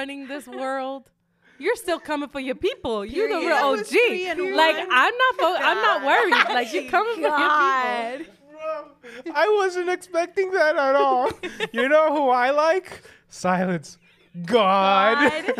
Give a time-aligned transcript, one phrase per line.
[0.00, 1.10] running this world,
[1.58, 3.04] you're still coming for your people.
[3.04, 3.84] You're the real OG.
[3.84, 4.88] three and Like one.
[4.90, 5.34] I'm not.
[5.36, 6.54] Fo- I'm not worried.
[6.56, 7.48] Like you're coming for your people.
[7.48, 8.26] God.
[8.50, 11.30] Bro, I wasn't expecting that at all.
[11.72, 13.02] you know who I like?
[13.28, 13.98] Silence.
[14.46, 15.18] God.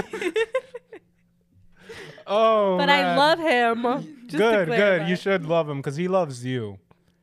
[2.27, 3.83] oh, But I love him.
[4.27, 5.09] Just good, good.
[5.09, 6.79] You should love him because he loves you.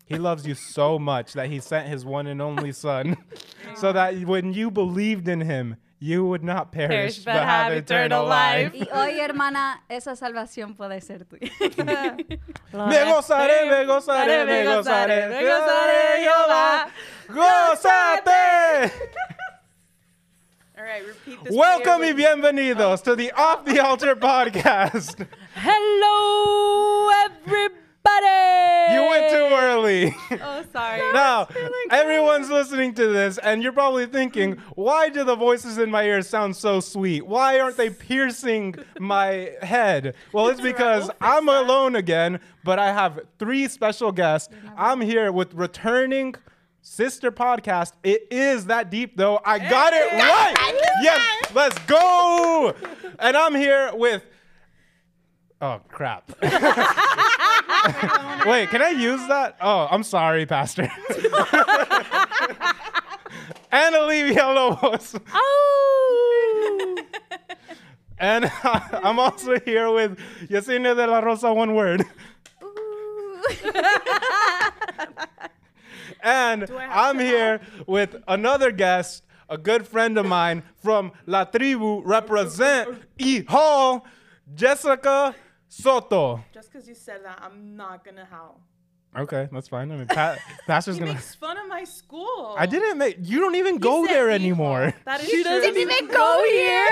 [0.05, 3.17] He loves you so much that he sent his one and only son,
[3.75, 8.71] so that when you believed in him, you would not perish, but, have eternal life.
[8.73, 11.51] Y hoy, hermana, esa salvación puede ser tuya.
[12.73, 16.87] Me gozaré, me gozaré, me gozaré, me gozaré, Jehová.
[17.29, 18.91] Gózate.
[20.77, 21.55] All right, repeat this.
[21.55, 23.03] Welcome prayer y with- bienvenidos oh.
[23.05, 25.25] to the Off the Altar podcast.
[25.55, 27.86] Hello, everybody.
[28.93, 30.15] You went too early.
[30.39, 30.99] Oh, sorry.
[31.13, 31.47] Now,
[31.91, 36.27] everyone's listening to this, and you're probably thinking, why do the voices in my ears
[36.29, 37.25] sound so sweet?
[37.25, 40.15] Why aren't they piercing my head?
[40.31, 44.53] Well, it's because I'm alone again, but I have three special guests.
[44.75, 46.35] I'm here with returning
[46.81, 47.93] sister podcast.
[48.03, 49.39] It is that deep, though.
[49.45, 50.53] I got it right.
[51.01, 52.73] Yes, let's go.
[53.19, 54.23] And I'm here with.
[55.59, 56.29] Oh, crap.
[58.45, 59.57] Wait, can I use that?
[59.59, 60.83] Oh, I'm sorry, Pastor.
[63.71, 65.15] Ana Olivia Lobos.
[65.33, 66.97] Oh.
[68.19, 72.05] And I'm also here with Yesenia de la Rosa, one word.
[76.21, 83.01] And I'm here with another guest, a good friend of mine from La Tribu, represent
[83.17, 84.05] E Hall,
[84.55, 85.35] Jessica
[85.81, 86.43] Soto.
[86.53, 88.59] Just because you said that, I'm not gonna howl.
[89.17, 89.91] Okay, that's fine.
[89.91, 90.35] I mean, pa-
[90.67, 91.13] Pastor's He gonna.
[91.13, 92.55] makes fun of my school.
[92.57, 93.17] I didn't make.
[93.21, 94.35] You don't even go said there evil.
[94.35, 94.93] anymore.
[95.05, 95.43] That is She true.
[95.43, 96.87] doesn't even go here.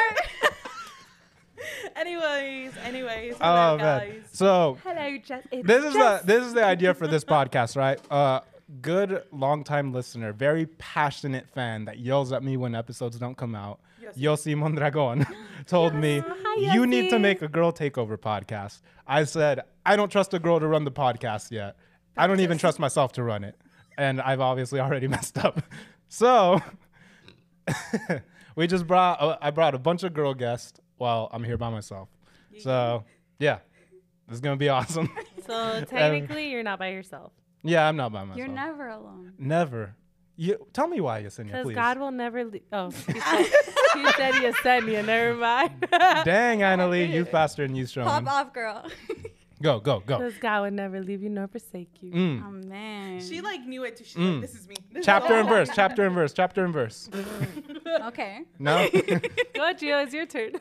[1.96, 3.34] anyways, anyways.
[3.36, 4.00] Oh hello, man.
[4.10, 4.22] guys.
[4.32, 5.44] So Hello, Jess.
[5.52, 6.22] This is Jess.
[6.22, 8.00] the this is the idea for this podcast, right?
[8.12, 8.42] Uh,
[8.82, 13.80] good longtime listener, very passionate fan that yells at me when episodes don't come out.
[14.06, 14.18] Yes.
[14.18, 15.26] Yossi Mondragon
[15.68, 18.82] told me Hi, you need to make a girl takeover podcast.
[19.08, 21.76] I said I don't trust a girl to run the podcast yet.
[22.18, 23.56] I don't even trust myself to run it,
[23.98, 25.62] and I've obviously already messed up.
[26.08, 26.62] So
[28.56, 31.70] we just brought uh, I brought a bunch of girl guests while I'm here by
[31.70, 32.10] myself.
[32.60, 33.04] So
[33.40, 33.60] yeah,
[34.28, 35.10] this is gonna be awesome.
[35.46, 37.32] So technically, you're not by yourself.
[37.64, 38.38] yeah, I'm not by myself.
[38.38, 39.34] You're never alone.
[39.38, 39.96] Never.
[40.38, 41.76] You tell me why, Yesenia, Because please.
[41.76, 42.64] God will never leave.
[42.74, 43.46] Oh, he said,
[43.96, 45.06] he said Yesenia.
[45.06, 45.88] Never mind.
[46.26, 48.28] Dang, Annalie, youth pastor you youth Pop showman.
[48.28, 48.86] off, girl.
[49.62, 50.18] Go, go, go.
[50.18, 52.12] Because God would never leave you nor forsake you.
[52.12, 52.44] Mm.
[52.46, 53.22] oh man.
[53.22, 54.04] She like knew it too.
[54.04, 54.34] She's Mm.
[54.34, 54.76] like, this is me.
[54.92, 57.10] This is Chapter all and verse, chapter and verse, chapter and verse.
[58.08, 58.42] okay.
[58.60, 58.90] No?
[58.92, 60.04] Go, Gio.
[60.04, 60.52] It's your turn.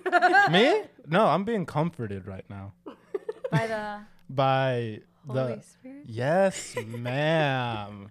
[0.52, 0.82] me?
[1.08, 2.72] No, I'm being comforted right now
[3.50, 3.98] By the
[4.30, 5.62] by Holy the.
[5.62, 6.04] Spirit.
[6.06, 8.10] Yes, ma'am.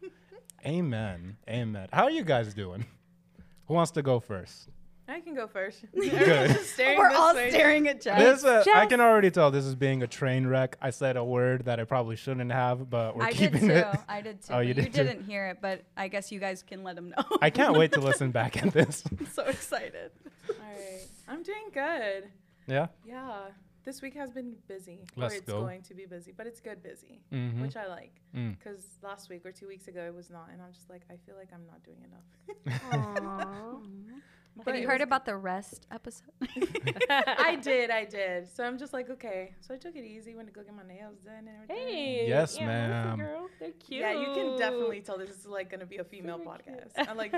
[0.66, 1.38] Amen.
[1.50, 1.88] Amen.
[1.92, 2.86] How are you guys doing?
[3.68, 4.70] Who wants to go first?
[5.08, 5.84] I can go first.
[5.94, 6.52] Good.
[6.52, 7.50] Just staring We're all way.
[7.50, 8.42] staring at Jess.
[8.42, 10.78] This, uh, I can already tell this is being a train wreck.
[10.82, 13.74] I said a word that I probably shouldn't have, but we're I did keeping too.
[13.76, 13.88] it.
[14.08, 14.54] I did too.
[14.54, 15.04] Oh, you but did too?
[15.04, 17.38] didn't hear it, but I guess you guys can let him know.
[17.42, 19.04] I can't wait to listen back at this.
[19.20, 20.12] I'm so excited.
[20.50, 21.02] All right.
[21.28, 22.30] I'm doing good.
[22.68, 22.88] Yeah.
[23.06, 23.40] Yeah.
[23.84, 25.02] This week has been busy.
[25.18, 25.62] Let's or it's go.
[25.62, 27.62] going to be busy, but it's good busy, Mhm.
[27.62, 28.22] which I like.
[28.34, 28.58] Mm.
[28.58, 31.18] Because last week or two weeks ago it was not, and I'm just like, I
[31.26, 32.28] feel like I'm not doing enough.
[34.60, 34.64] Aww.
[34.66, 36.26] But Have you heard about the rest episode?
[37.10, 38.48] I did, I did.
[38.56, 39.54] So I'm just like, okay.
[39.62, 41.88] So I took it easy, went to go get my nails done and everything.
[41.88, 42.26] Hey.
[42.28, 43.04] Yes, yeah, ma'am.
[43.18, 43.48] listen, Girl.
[43.60, 44.02] They're cute.
[44.02, 46.94] Yeah, you can definitely tell this is like gonna be a female Very podcast.
[46.96, 47.10] cute.
[47.10, 47.34] I like,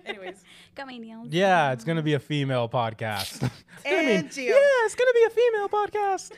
[0.06, 0.42] anyways.
[0.74, 1.28] Got my nails.
[1.30, 3.42] Yeah, it's gonna be a female podcast.
[3.42, 4.48] It's gonna be- And Gio.
[4.48, 6.32] yeah, it's gonna be a female podcast.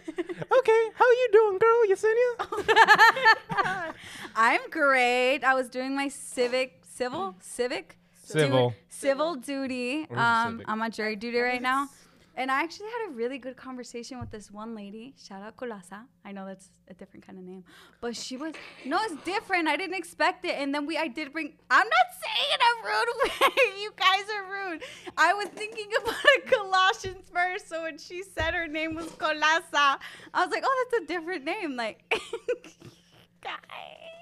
[0.58, 2.32] okay, how you doing, girl, Yesenia?
[2.41, 3.92] Oh
[4.36, 5.41] I'm great.
[5.44, 7.98] I was doing my civic, civil, civic,
[8.32, 8.70] Civil.
[8.70, 10.06] du- civil duty.
[10.10, 10.68] Um, civic?
[10.68, 11.88] I'm on jury duty right now,
[12.36, 15.14] and I actually had a really good conversation with this one lady.
[15.22, 16.04] Shout out Colasa.
[16.24, 17.64] I know that's a different kind of name,
[18.00, 19.68] but she was no, it's different.
[19.68, 21.54] I didn't expect it, and then we, I did bring.
[21.70, 23.08] I'm not saying it in a rude
[23.56, 23.82] way.
[23.82, 24.82] you guys are rude.
[25.16, 29.98] I was thinking about a Colossians verse, so when she said her name was Colasa,
[30.34, 31.76] I was like, oh, that's a different name.
[31.76, 32.04] Like,
[33.44, 34.22] guys.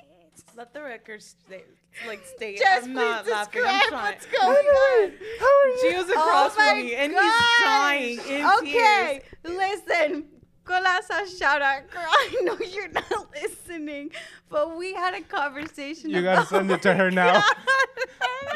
[0.57, 1.63] Let the record stay,
[2.07, 2.59] like state.
[2.59, 3.63] Just I'm not laughing.
[3.65, 4.15] I'm trying.
[4.15, 5.19] what's oh going on.
[5.39, 5.93] How are you?
[6.03, 7.23] Gio's across Oh from me, and gosh.
[7.23, 9.57] he's dying in Okay, tears.
[9.89, 10.25] listen.
[10.71, 12.01] Colasa, shout out, girl.
[12.07, 14.11] I know you're not listening,
[14.49, 16.11] but we had a conversation.
[16.11, 17.43] You gotta send it to her now.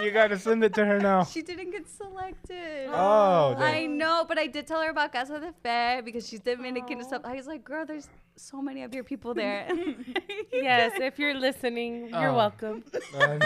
[0.00, 1.25] You gotta send it to her now.
[1.25, 2.88] She didn't get selected.
[2.90, 6.38] Oh, oh I know, but I did tell her about Casa de Fe because she's
[6.40, 7.22] Dominican and stuff.
[7.25, 9.66] I was like, girl, there's so many of your people there.
[10.52, 12.37] yes, if you're listening, you're Oh.
[12.37, 12.84] welcome.
[13.14, 13.38] Uh,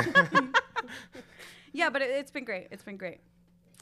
[1.73, 2.69] yeah, but it, it's been great.
[2.71, 3.21] It's been great.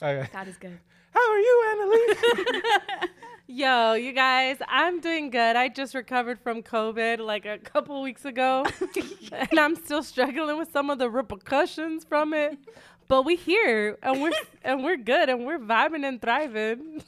[0.03, 0.29] okay.
[0.33, 0.79] God is good.
[1.12, 3.11] How are you, Annalise?
[3.49, 5.55] Yo, you guys, I'm doing good.
[5.55, 8.67] I just recovered from COVID like a couple weeks ago,
[9.33, 12.59] and I'm still struggling with some of the repercussions from it.
[13.07, 14.33] But we here, and we're
[14.63, 17.05] and we're good, and we're vibing and thriving.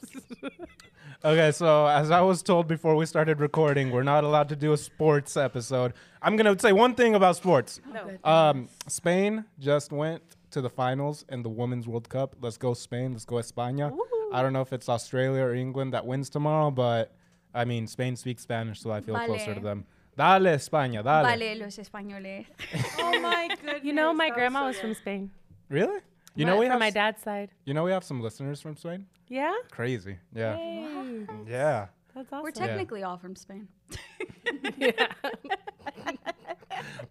[1.25, 4.71] okay, so as I was told before we started recording, we're not allowed to do
[4.71, 5.91] a sports episode.
[6.21, 7.81] I'm gonna say one thing about sports.
[7.91, 8.17] No.
[8.23, 12.37] Um, Spain just went to the finals in the Women's World Cup.
[12.39, 13.11] Let's go Spain.
[13.11, 13.93] Let's go España.
[14.33, 17.13] I don't know if it's Australia or England that wins tomorrow, but
[17.53, 19.85] I mean Spain speaks Spanish, so I feel closer to them.
[20.17, 21.23] Dale España, dale.
[21.23, 22.45] Vale, los españoles.
[22.99, 23.83] Oh my goodness.
[23.83, 24.93] you know, my grandma so was from.
[24.93, 25.31] Spain.
[25.69, 25.99] Really?
[26.35, 27.49] You My- know we from have my dad's side.
[27.65, 29.05] You know we have some listeners from Spain.
[29.29, 30.17] Yeah, Crazy.
[30.33, 30.55] Yeah.
[30.55, 31.87] Hey, Yeah.
[32.15, 32.43] that's awesome.
[32.43, 33.67] We're technically all from Spain.
[34.77, 35.07] yeah.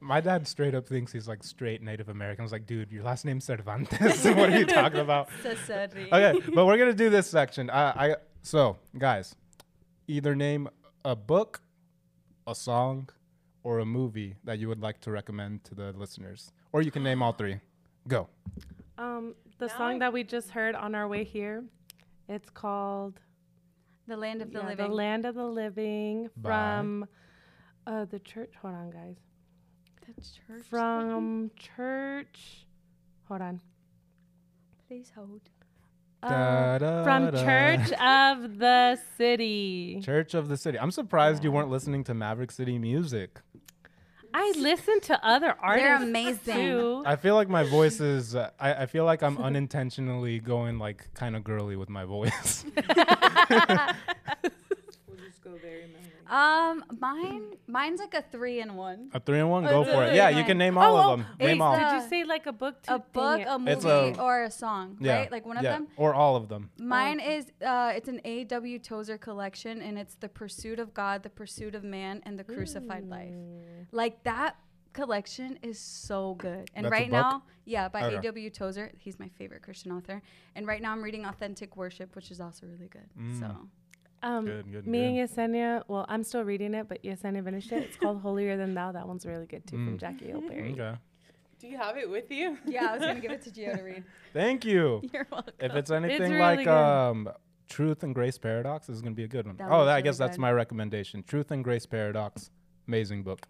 [0.00, 2.42] My dad straight up thinks he's like straight Native American.
[2.42, 4.24] I was like, dude, your last name's Cervantes.
[4.24, 5.28] what are you talking about?
[5.42, 5.88] So sorry.
[6.12, 7.70] Okay, but we're gonna do this section.
[7.70, 9.34] I, I so guys,
[10.06, 10.68] either name
[11.04, 11.60] a book,
[12.46, 13.08] a song,
[13.62, 17.02] or a movie that you would like to recommend to the listeners, or you can
[17.02, 17.60] name all three.
[18.06, 18.28] Go.
[18.96, 21.64] Um, the Now song I- that we just heard on our way here,
[22.28, 23.20] it's called
[24.06, 24.88] The land of the yeah, living.
[24.88, 26.48] The Land of the Living By?
[26.48, 27.06] from
[27.86, 28.52] uh, the church.
[28.62, 29.16] Hold on, guys.
[30.16, 30.66] The church.
[30.70, 32.66] From church.
[33.28, 33.60] Hold on.
[34.86, 35.40] Please hold.
[36.22, 40.00] Uh, Da, from da, Church of the City.
[40.02, 40.78] Church of the City.
[40.78, 43.38] I'm surprised you weren't listening to Maverick City music.
[44.34, 45.86] I listen to other artists.
[45.86, 46.54] They're amazing.
[46.54, 47.02] Too.
[47.06, 48.34] I feel like my voice is.
[48.34, 52.64] Uh, I, I feel like I'm unintentionally going like kind of girly with my voice.
[55.62, 56.04] We'll just go very manly.
[56.30, 59.10] Um, mine, mine's like a three in one.
[59.14, 59.64] a three in one.
[59.64, 60.14] Go for it.
[60.14, 61.26] Yeah, you can name Oh, all oh, of them.
[61.38, 61.72] it's Name all.
[61.72, 62.82] the- Did you say like a book?
[62.82, 62.94] Too?
[62.94, 65.20] A book, a movie, a- or a song, Yeah.
[65.20, 65.32] right?
[65.32, 65.72] Like one of yeah.
[65.72, 65.88] them.
[65.96, 66.70] or all of them.
[66.78, 68.78] Mine is uh, it's an A.W.
[68.78, 73.08] Tozer collection, and it's the Pursuit of God, the Pursuit of Man, and the Crucified
[73.08, 73.32] Life.
[73.90, 74.56] Like that
[74.92, 76.70] collection is so good.
[76.74, 77.12] And That's a right book?
[77.12, 78.16] now, yeah, by Okay.
[78.16, 78.50] A.W.
[78.50, 80.20] Tozer, he's my favorite Christian author.
[80.56, 83.08] And right now, I'm reading Authentic Worship, which is also really good.
[83.18, 83.38] Mm.
[83.40, 83.68] So
[84.22, 87.84] Um, Good, good, me and Yesenia, well, I'm still reading it, but Yesenia finished it.
[87.84, 88.92] It's called Holier Than Thou.
[88.92, 90.00] That one's really good too, from Mm.
[90.00, 90.72] Jackie Hill Perry.
[90.72, 90.94] Okay.
[91.60, 92.58] Do you have it with you?
[92.66, 94.04] yeah, I was gonna give it to Gio to read.
[94.32, 95.02] Thank you.
[95.12, 95.52] You're welcome.
[95.60, 96.68] If it's anything really like good.
[96.68, 97.28] um,
[97.68, 99.56] Truth and Grace Paradox, this is gonna be a good one.
[99.56, 100.40] That oh, was I really guess that's good.
[100.42, 101.22] my recommendation.
[101.22, 102.50] Truth and Grace Paradox,
[102.88, 103.46] amazing book.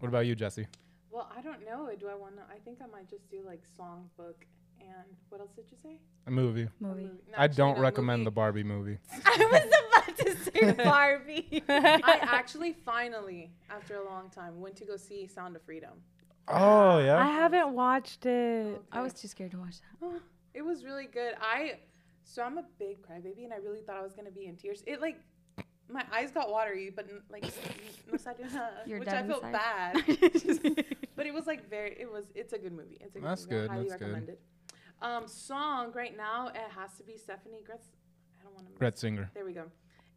[0.00, 0.66] What about you, Jesse?
[1.10, 1.90] Well, I don't know.
[1.98, 2.42] Do I want to?
[2.54, 4.44] I think I might just do like song, book,
[4.80, 5.98] and what else did you say?
[6.26, 6.62] A movie.
[6.62, 7.04] A Movie.
[7.04, 8.30] No, I don't no, recommend the.
[8.30, 8.98] Barbie movie.
[9.24, 9.62] I was
[9.92, 11.62] about to say Barbie.
[11.68, 15.92] I actually finally, after a long time, went to go see Sound of Freedom.
[16.48, 17.16] Oh yeah.
[17.16, 18.76] I haven't watched it.
[18.76, 20.06] Oh, I was too scared to watch that.
[20.06, 20.20] Oh,
[20.54, 21.34] it was really good.
[21.40, 21.78] I
[22.24, 24.82] so I'm a big crybaby, and I really thought I was gonna be in tears.
[24.86, 25.20] It like
[25.88, 27.44] my eyes got watery, but n- like
[28.10, 28.52] no sadness,
[28.86, 29.52] You're which dead I felt inside.
[29.52, 30.84] bad.
[31.16, 31.96] but it was like very.
[31.98, 32.26] It was.
[32.34, 32.98] It's a good movie.
[33.00, 33.56] It's a good That's movie.
[33.56, 34.28] good, I highly that's good.
[34.28, 34.40] it.
[35.02, 37.88] Um, song right now it has to be Steffany Gretz.
[38.40, 38.72] I don't want to.
[38.84, 39.28] Gretzinger.
[39.34, 39.64] There we go.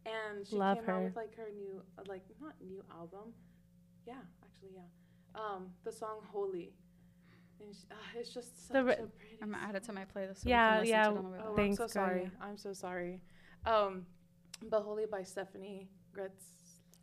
[0.06, 0.92] And she Love came her.
[0.94, 3.32] out with like her new, uh, like not new album.
[4.06, 5.40] Yeah, actually, yeah.
[5.40, 6.74] Um, the song "Holy."
[7.60, 9.38] And sh uh, it's just such The re- a pretty.
[9.40, 10.42] I'm gonna add it to my playlist.
[10.42, 11.54] So Yeah, we can yeah, To it on the Oh.
[11.56, 12.22] Thanks, I'm so girl, sorry.
[12.22, 12.46] yeah.
[12.46, 13.20] I'm so sorry.
[13.64, 14.06] Um,
[14.68, 16.44] but Holy by Steffany Gretz.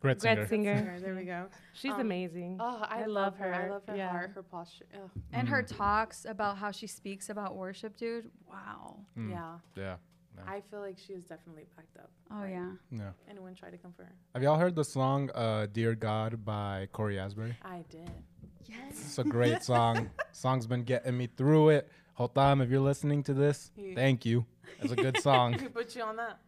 [0.02, 0.46] Gret Singer.
[0.46, 0.98] Singer.
[1.00, 1.46] There we go.
[1.72, 2.58] She's Um, amazing.
[2.60, 3.54] Oh, I, I love love her.
[3.54, 4.10] I love her yeah.
[4.10, 4.84] heart, her posture.
[4.94, 5.08] Ugh.
[5.32, 8.30] And her talks about how she speaks about worship, dude.
[8.50, 8.96] Wow.
[9.16, 9.96] Mm, Yeah, Yeah.
[10.46, 12.10] I feel like she is definitely packed up.
[12.30, 12.70] Oh by yeah.
[12.90, 13.10] Yeah.
[13.30, 14.08] Anyone try to confirm?
[14.34, 17.54] Have y'all heard the song uh, "Dear God" by Cory Asbury?
[17.62, 18.10] I did.
[18.66, 18.78] Yes.
[18.90, 20.10] It's a great song.
[20.32, 21.88] Song's been getting me through it.
[22.14, 24.46] Whole time, if you're listening to this, He- thank you.
[24.80, 25.52] It's a good song.
[25.58, 26.38] Who put you on that?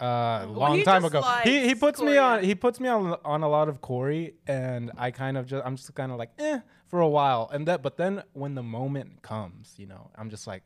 [0.00, 1.22] Uh, a Well, long time ago.
[1.44, 4.90] He he puts me on he puts me on on a lot of Corey, and
[4.96, 7.82] I kind of just I'm just kind of like eh for a while, and that
[7.82, 10.62] but then when the moment comes, you know, I'm just like,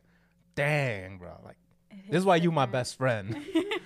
[0.54, 1.56] dang, bro, like
[2.10, 3.36] this is why you my best friend.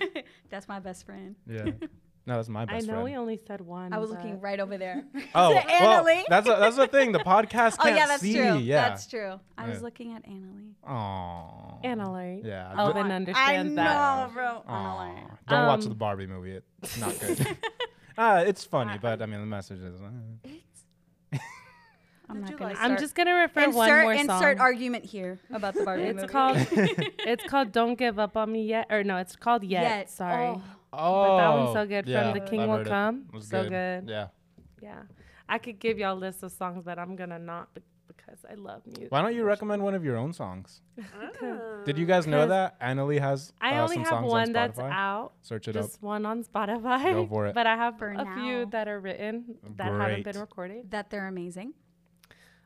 [0.49, 1.35] That's my best friend.
[1.47, 1.71] yeah,
[2.25, 3.03] no, that's my best I know friend.
[3.03, 3.91] we only said one.
[3.93, 5.03] I was but- looking right over there.
[5.35, 7.11] oh, to well, that's a, that's the thing.
[7.11, 8.33] The podcast oh can't yeah, that's see.
[8.35, 8.57] true.
[8.57, 8.89] Yeah.
[8.89, 9.39] That's true.
[9.57, 10.73] I was looking at Annalie.
[10.87, 11.83] Aww.
[11.83, 12.45] Annalie.
[12.45, 12.73] Yeah.
[12.77, 14.33] Oh, d- then I understand know, that.
[14.33, 14.63] bro.
[14.67, 14.71] Aw.
[14.97, 15.29] Annalie.
[15.49, 16.59] Don't watch Um, the Barbie movie.
[16.81, 17.57] It's not good.
[18.17, 19.99] uh, it's funny, but I mean the message is.
[20.01, 21.37] Uh,
[22.29, 22.73] I'm not gonna.
[22.73, 22.77] like?
[22.81, 24.61] I'm just gonna refer one insert more insert song.
[24.61, 26.27] argument here about the Barbie it's movie.
[26.31, 30.09] called it's called "Don't Give Up on Me Yet," or no, it's called "Yet." Yet.
[30.09, 30.61] Sorry, Oh.
[30.93, 32.07] Oh, but that one's so good.
[32.07, 32.89] yeah, From the King I've Will heard it.
[32.89, 34.07] Come, It was so good.
[34.07, 34.27] Yeah.
[34.81, 35.01] Yeah,
[35.49, 38.55] I could give y'all a list of songs that I'm gonna not be- because I
[38.55, 39.11] love music.
[39.11, 40.81] Why don't you recommend one of your own songs?
[41.01, 41.81] Ah.
[41.85, 44.53] Did you guys know that Annalie has I uh, only some have songs one on
[44.53, 45.83] that's out, Search it up.
[45.85, 47.13] just one on Spotify.
[47.13, 47.55] Go for it.
[47.59, 50.25] But I have For a few that are written that haven't Great.
[50.25, 50.91] been recorded.
[50.91, 51.73] that they're amazing.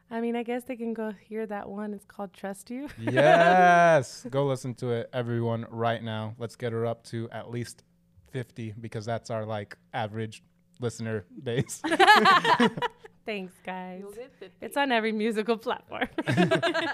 [0.09, 1.93] I mean, I guess they can go hear that one.
[1.93, 4.25] It's called "Trust You." yes.
[4.29, 6.33] Go listen to it, everyone, right now.
[6.39, 7.83] Let's get her up to at least
[8.31, 10.43] 50 because that's our like average
[10.79, 11.81] listener base.
[13.25, 13.99] Thanks, guys.
[14.01, 14.65] You'll get 50.
[14.65, 16.07] It's on every musical platform.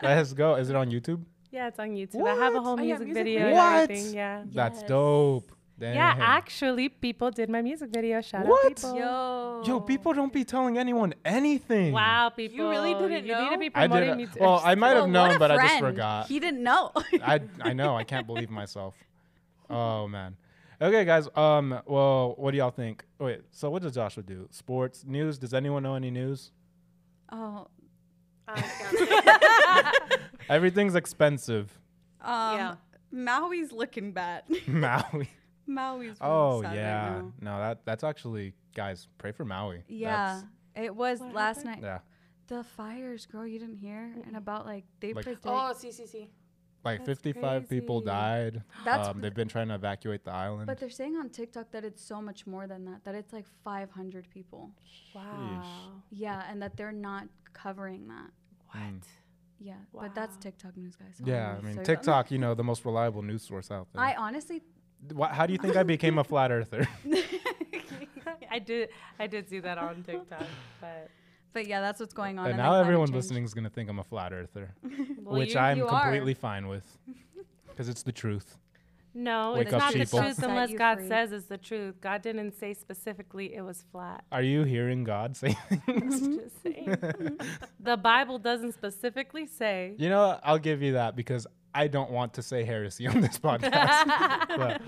[0.02, 0.56] Let's go.
[0.56, 1.22] Is it on YouTube?
[1.52, 2.28] yeah, it's on YouTube.
[2.28, 2.64] I have a What?
[2.64, 3.48] whole Oh, yeah, music music video video.
[3.50, 3.84] and What?
[3.92, 4.14] everything.
[4.16, 4.44] Yeah.
[4.52, 4.90] That's Yes.
[4.90, 5.52] dope.
[5.80, 5.96] Damn.
[5.96, 8.22] Yeah, actually, people did my music video.
[8.22, 8.66] Shout What?
[8.66, 8.96] out, people.
[8.98, 9.64] Yo.
[9.66, 11.94] Yo, people don't be telling anyone anything.
[11.94, 12.58] Wow, people.
[12.58, 13.58] You really didn't You need to know?
[13.58, 14.18] be I promoting did.
[14.18, 14.28] me.
[14.40, 16.28] Well, I might have known, what a but I just forgot.
[16.28, 16.92] He didn't know.
[17.24, 17.96] I I know.
[17.96, 18.96] I can't believe myself.
[19.70, 20.36] Oh man.
[20.82, 21.28] Okay, guys.
[21.36, 21.80] Um.
[21.86, 23.06] Well, what do y'all think?
[23.20, 23.42] Wait.
[23.52, 24.48] So, what does Joshua do?
[24.52, 25.38] Sports, news.
[25.38, 26.52] Does anyone know any news?
[27.32, 27.68] oh.
[28.46, 30.18] I
[30.50, 31.80] Everything's expensive.
[32.22, 32.76] Um, Yeah.
[33.12, 34.44] Maui's looking bad.
[34.68, 35.30] Maui.
[35.66, 36.02] Maui's.
[36.02, 37.10] Really Oh sad right yeah.
[37.22, 37.34] now.
[37.40, 39.08] no, that that's actually guys.
[39.18, 39.84] Pray for Maui.
[39.88, 40.42] Yeah.
[40.76, 41.84] It was last happened?
[41.84, 41.88] night.
[41.88, 42.00] Yeah.
[42.48, 44.12] The fires, girl, you didn't hear?
[44.28, 45.46] And about like they Like- predict.
[45.46, 46.28] oh, CCC.
[46.84, 48.64] Like That's 55 people died.
[48.86, 50.68] That's um, they've been trying to evacuate the island.
[50.68, 53.04] but they're saying on TikTok that it's so much more than that.
[53.06, 54.72] That it's like 500 people.
[55.16, 55.64] Wow.
[56.12, 58.32] Yeah, and that they're not covering that.
[58.78, 59.02] Mm.
[59.60, 61.16] Yeah, but that's TikTok news, guys.
[61.18, 61.86] so Yeah, I'm I gonna mean say that.
[61.86, 62.32] TikTok.
[62.32, 64.02] You know, the most reliable news source out there.
[64.02, 64.62] I honestly,
[65.14, 66.86] Wha- how do you think I became a flat earther?
[68.52, 68.90] I did.
[69.20, 70.44] I did see that on TikTok,
[70.82, 71.10] but
[71.54, 72.48] but yeah, that's what's going on.
[72.48, 74.74] and now everyone listening is gonna think I'm a flat earther,
[75.22, 76.02] well, which you- I'm you are.
[76.04, 76.86] completely fine with,
[77.70, 78.58] because it's the truth.
[79.16, 81.08] No, Wake it's up, not the truth unless God free.
[81.08, 82.02] says it's the truth.
[82.02, 84.24] God didn't say specifically it was flat.
[84.32, 85.56] Are you hearing God say
[85.86, 86.20] things?
[86.20, 86.98] Just saying.
[87.80, 89.94] the Bible doesn't specifically say.
[90.00, 90.42] you know, what?
[90.44, 91.46] I'll give you that because
[91.76, 94.82] I don't want to say heresy on this podcast.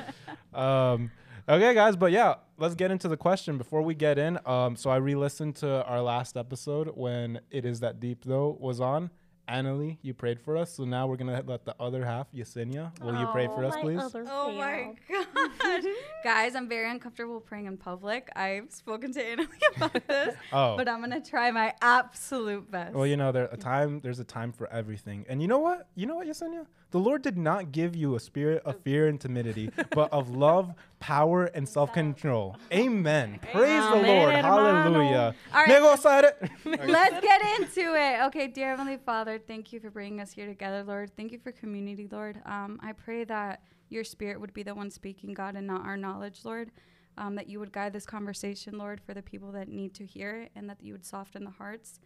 [0.53, 1.11] But, um,
[1.47, 4.39] okay, guys, but yeah, let's get into the question before we get in.
[4.45, 8.79] Um, so I re-listened to our last episode when "It Is That Deep" though was
[8.79, 9.11] on.
[9.47, 12.99] Annalie, you prayed for us, so now we're gonna let the other half, Yesenia.
[12.99, 14.01] Will you pray for us, please?
[14.27, 15.83] Oh my god,
[16.23, 16.55] guys!
[16.55, 18.27] I'm very uncomfortable praying in public.
[18.35, 19.47] I've spoken to Annalie
[19.77, 22.95] about this, Oh, but I'm gonna try my absolute best.
[22.95, 23.99] Well, you know, there a time.
[24.01, 25.89] There's a time for everything, and you know what?
[25.93, 26.65] You know what, Yesenia?
[26.95, 30.73] The Lord did not give you a spirit of fear and timidity, but of love,
[31.01, 32.55] power, and self-control.
[32.71, 33.37] Amen.
[33.51, 34.33] Praise the Lord.
[34.33, 35.35] Hallelujah.
[35.53, 35.67] All right.
[36.65, 38.21] Let's get into it.
[38.27, 41.11] Okay, dear Heavenly Father, thank you for bringing us here together, Lord.
[41.17, 42.41] Thank you for community, Lord.
[42.45, 45.97] Um, I pray that your spirit would be the one speaking, God, and not our
[45.97, 46.71] knowledge, Lord.
[47.17, 50.43] Um, that you would guide this conversation, Lord, for the people that need to hear
[50.43, 51.99] it, and that you would soften the hearts.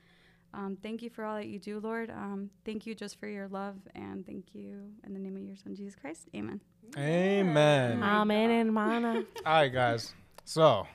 [0.54, 2.10] Um, thank you for all that you do, Lord.
[2.10, 5.56] Um, thank you just for your love, and thank you in the name of your
[5.56, 6.28] Son, Jesus Christ.
[6.36, 6.60] Amen.
[6.98, 8.04] Amen.
[8.04, 9.24] Amen, hermana.
[9.46, 10.14] All right, guys.
[10.46, 10.88] So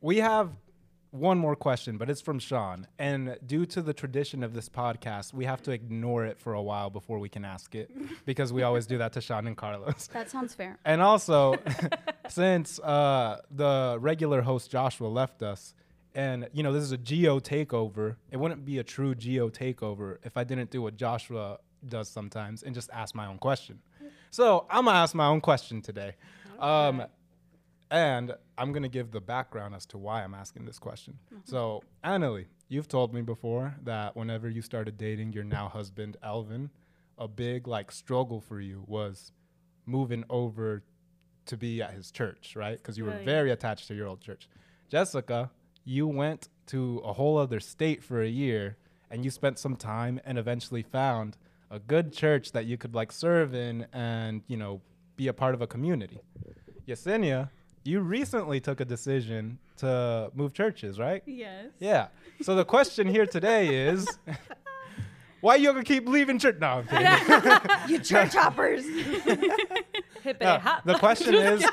[0.00, 0.50] we have
[1.14, 2.88] one more question, but it's from Sean.
[2.98, 6.62] And due to the tradition of this podcast, we have to ignore it for a
[6.62, 7.90] while before we can ask it
[8.26, 10.08] because we always do that to Sean and Carlos.
[10.12, 10.78] That sounds fair.
[10.84, 11.56] And also,
[12.28, 15.74] since uh, the regular host Joshua left us,
[16.14, 20.18] and you know this is a Gio takeover, it wouldn't be a true Gio takeover
[20.22, 23.80] if I didn't do what Joshua does sometimes and just ask my own question.
[24.30, 26.14] So I'm gonna ask my own question today,
[26.58, 27.04] um,
[27.90, 31.18] and I'm gonna give the background as to why I'm asking this question.
[31.44, 36.70] So Annalie, you've told me before that whenever you started dating your now husband Alvin,
[37.18, 39.32] a big like struggle for you was
[39.86, 40.82] moving over
[41.46, 42.78] to be at his church, right?
[42.78, 43.24] Because you were Right.
[43.24, 44.48] very attached to your old church.
[44.88, 45.50] Jessica,
[45.84, 48.76] you went to a whole other state for a year
[49.10, 51.36] and you spent some time and eventually found
[51.70, 54.80] a good church that you could like serve in and, you know,
[55.16, 56.20] be a part of a community.
[56.88, 57.50] Yesenia,
[57.84, 61.22] you recently took a decision to move churches, right?
[61.26, 61.66] Yes.
[61.78, 62.08] Yeah.
[62.42, 64.06] So the question here today is
[65.40, 66.56] why you gonna keep leaving church?
[66.60, 67.70] No, I'm kidding.
[67.88, 68.84] You church hoppers.
[68.86, 70.84] Hippity No, hop.
[70.84, 71.64] the question is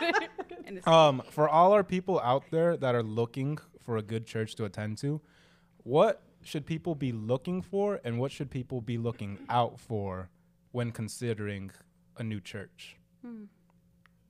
[0.86, 4.66] um, for all our people out there that are looking for a good church to
[4.66, 5.22] attend to,
[5.84, 10.30] what should people be looking for and what should people be looking out for
[10.72, 11.72] when considering
[12.18, 12.98] a new church?
[13.26, 13.44] Hmm.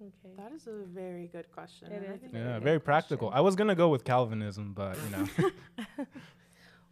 [0.02, 0.34] Okay.
[0.38, 1.92] That is a very good question.
[1.92, 3.28] It and I is think Very Yeah, very practical.
[3.30, 3.38] question.
[3.38, 6.06] I was gonna go with Calvinism, but you know,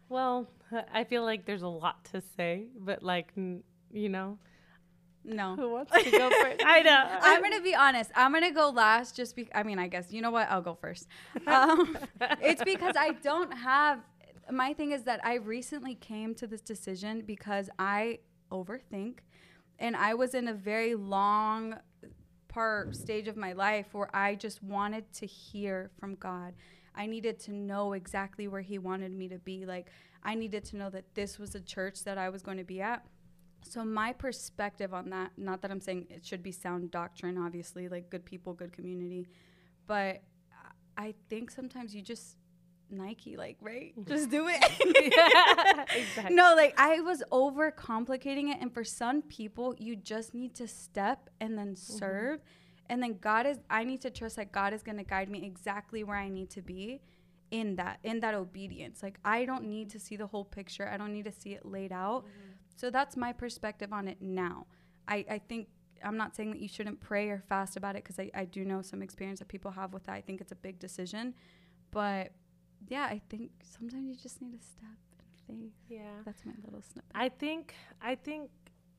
[0.08, 0.48] Well,
[0.92, 3.62] I feel like there's a lot to say, but like, n-
[3.92, 4.38] you know,
[5.30, 5.56] No.
[5.56, 6.62] who wants to go first?
[6.64, 7.04] I know.
[7.22, 8.10] I'm gonna be honest.
[8.14, 9.16] I'm gonna go last.
[9.16, 9.48] Just be.
[9.54, 10.50] I mean, I guess you know what.
[10.50, 11.08] I'll go first.
[11.46, 11.96] Um,
[12.40, 14.00] it's because I don't have.
[14.50, 18.18] My thing is that I recently came to this decision because I
[18.50, 19.18] overthink,
[19.78, 21.76] and I was in a very long
[22.48, 26.54] part stage of my life where I just wanted to hear from God.
[26.94, 29.66] I needed to know exactly where He wanted me to be.
[29.66, 29.90] Like
[30.22, 32.80] I needed to know that this was a church that I was going to be
[32.80, 33.04] at.
[33.62, 37.88] So my perspective on that, not that I'm saying it should be sound doctrine, obviously,
[37.88, 39.28] like good people, good community,
[39.86, 40.22] but
[40.96, 42.36] I think sometimes you just
[42.90, 43.92] Nike, like, right?
[44.06, 44.60] Just do it.
[45.16, 46.34] yeah, exactly.
[46.34, 50.66] No, like I was over complicating it, and for some people, you just need to
[50.66, 51.98] step and then mm-hmm.
[51.98, 52.40] serve,
[52.88, 53.58] and then God is.
[53.70, 56.50] I need to trust that God is going to guide me exactly where I need
[56.50, 57.00] to be,
[57.50, 59.02] in that in that obedience.
[59.02, 60.88] Like I don't need to see the whole picture.
[60.88, 62.24] I don't need to see it laid out.
[62.24, 62.49] Mm-hmm.
[62.80, 64.66] So that's my perspective on it now.
[65.06, 65.68] I I think.
[66.02, 68.64] I'm not saying that you shouldn't pray or fast about it because I, I do
[68.64, 70.14] know some experience that people have with that.
[70.14, 71.34] I think it's a big decision.
[71.90, 72.32] But
[72.88, 75.72] yeah, I think sometimes you just need to step in faith.
[75.90, 76.22] Yeah.
[76.24, 77.10] That's my little snippet.
[77.14, 78.48] I think I think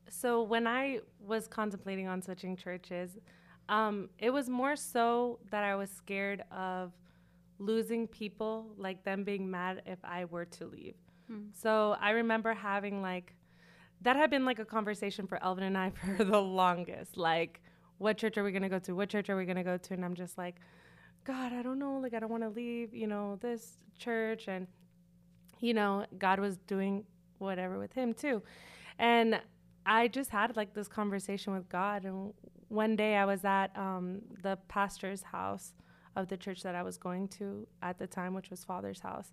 [0.09, 3.17] so when I was contemplating on switching churches,
[3.67, 6.91] um, it was more so that I was scared of
[7.57, 10.97] losing people, like them being mad if I were to leave.
[11.25, 11.45] Hmm.
[11.51, 13.33] So I remember having like
[14.01, 17.17] that had been like a conversation for Elvin and I for the longest.
[17.17, 17.61] Like,
[17.97, 18.95] what church are we gonna go to?
[18.95, 19.93] What church are we gonna go to?
[19.93, 20.55] And I'm just like,
[21.23, 21.97] God, I don't know.
[21.97, 24.47] Like, I don't want to leave, you know, this church.
[24.47, 24.67] And,
[25.59, 27.03] you know, God was doing
[27.37, 28.41] whatever with him too.
[28.97, 29.39] And
[29.85, 32.05] I just had like this conversation with God.
[32.05, 32.33] And
[32.69, 35.73] one day I was at um, the pastor's house
[36.15, 39.31] of the church that I was going to at the time, which was Father's house.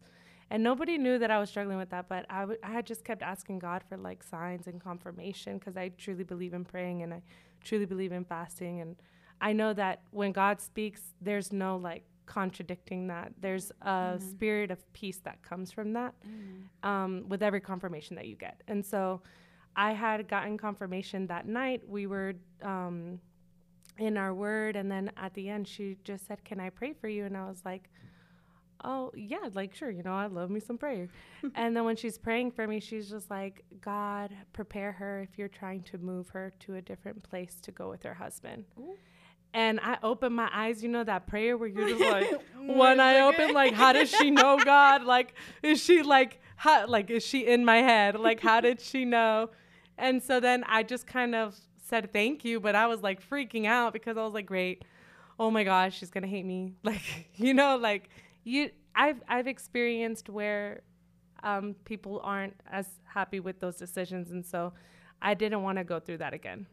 [0.50, 3.04] And nobody knew that I was struggling with that, but I, w- I had just
[3.04, 7.12] kept asking God for like signs and confirmation because I truly believe in praying and
[7.12, 7.22] I
[7.62, 8.80] truly believe in fasting.
[8.80, 8.96] And
[9.40, 13.32] I know that when God speaks, there's no like contradicting that.
[13.40, 16.14] There's a spirit of peace that comes from that
[16.82, 18.62] um, with every confirmation that you get.
[18.68, 19.20] And so
[19.76, 21.82] I had gotten confirmation that night.
[21.86, 23.20] We were um,
[23.98, 27.08] in our word, and then at the end, she just said, Can I pray for
[27.08, 27.24] you?
[27.26, 27.88] And I was like,
[28.84, 31.08] Oh, yeah, like, sure, you know, I love me some prayer.
[31.54, 35.48] and then when she's praying for me, she's just like, God, prepare her if you're
[35.48, 38.64] trying to move her to a different place to go with her husband.
[39.54, 42.74] And I open my eyes, you know, that prayer where you're just like, mm-hmm.
[42.76, 45.04] one eye open, like, how does she know God?
[45.04, 48.18] Like, is she like, how, like, is she in my head?
[48.18, 49.50] Like, how did she know?
[49.96, 53.66] And so then I just kind of said thank you, but I was like freaking
[53.66, 54.84] out because I was like, great,
[55.38, 56.74] oh my gosh, she's gonna hate me.
[56.84, 58.10] Like, you know, like
[58.48, 60.82] you, I've I've experienced where
[61.42, 64.72] um, people aren't as happy with those decisions, and so
[65.22, 66.66] I didn't want to go through that again.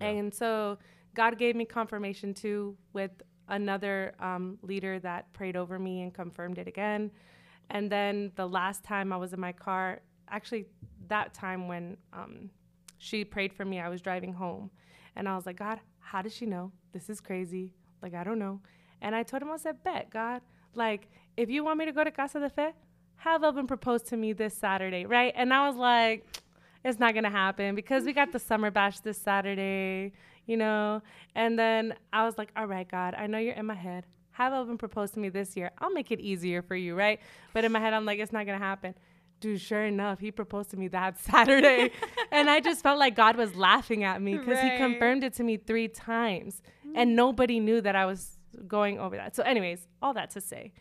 [0.00, 0.78] And so
[1.14, 3.10] God gave me confirmation too with
[3.48, 7.10] another um, leader that prayed over me and confirmed it again.
[7.70, 10.66] And then the last time I was in my car, actually,
[11.08, 12.50] that time when um,
[12.98, 14.70] she prayed for me, I was driving home.
[15.16, 16.72] And I was like, God, how does she know?
[16.92, 17.74] This is crazy.
[18.02, 18.60] Like, I don't know.
[19.02, 20.42] And I told him, I said, Bet, God,
[20.74, 22.72] like, if you want me to go to Casa de Fe,
[23.16, 25.32] have Elvin propose to me this Saturday, right?
[25.36, 26.26] And I was like,
[26.84, 30.12] it's not gonna happen because we got the summer bash this Saturday,
[30.46, 31.02] you know.
[31.34, 34.06] And then I was like, all right, God, I know you're in my head.
[34.32, 35.70] Have Elvin propose to me this year.
[35.78, 37.20] I'll make it easier for you, right?
[37.52, 38.94] But in my head, I'm like, it's not gonna happen.
[39.40, 41.90] Dude, sure enough, he proposed to me that Saturday.
[42.30, 45.42] and I just felt like God was laughing at me because he confirmed it to
[45.42, 46.62] me three times.
[46.94, 47.16] And mm-hmm.
[47.16, 49.36] nobody knew that I was going over that.
[49.36, 50.72] So, anyways, all that to say,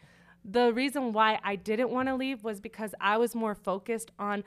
[0.45, 4.43] the reason why I didn't want to leave was because I was more focused on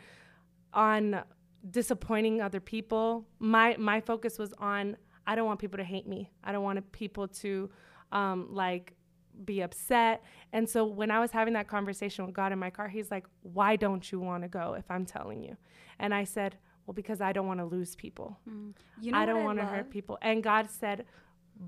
[0.72, 1.22] on
[1.70, 3.26] disappointing other people.
[3.38, 6.30] My my focus was on I don't want people to hate me.
[6.42, 7.70] I don't want people to
[8.10, 8.94] um, like
[9.44, 10.22] be upset.
[10.52, 13.26] And so when I was having that conversation with God in my car, He's like,
[13.42, 15.56] "Why don't you want to go if I'm telling you?"
[15.98, 16.56] And I said,
[16.86, 18.38] "Well, because I don't want to lose people.
[19.00, 21.04] You know I don't want to hurt people." And God said,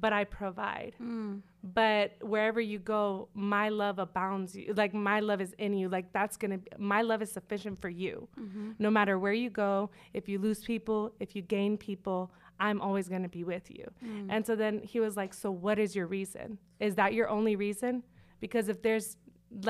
[0.00, 1.42] "But I provide." Mm.
[1.62, 6.12] but wherever you go my love abounds you like my love is in you like
[6.12, 8.70] that's gonna be, my love is sufficient for you Mm-hmm.
[8.78, 12.20] no matter where you go if you lose people if you gain people
[12.60, 14.26] i'm always gonna be with you Mm.
[14.32, 17.56] and so then he was like so what is your reason is that your only
[17.56, 18.02] reason
[18.40, 19.08] because if there's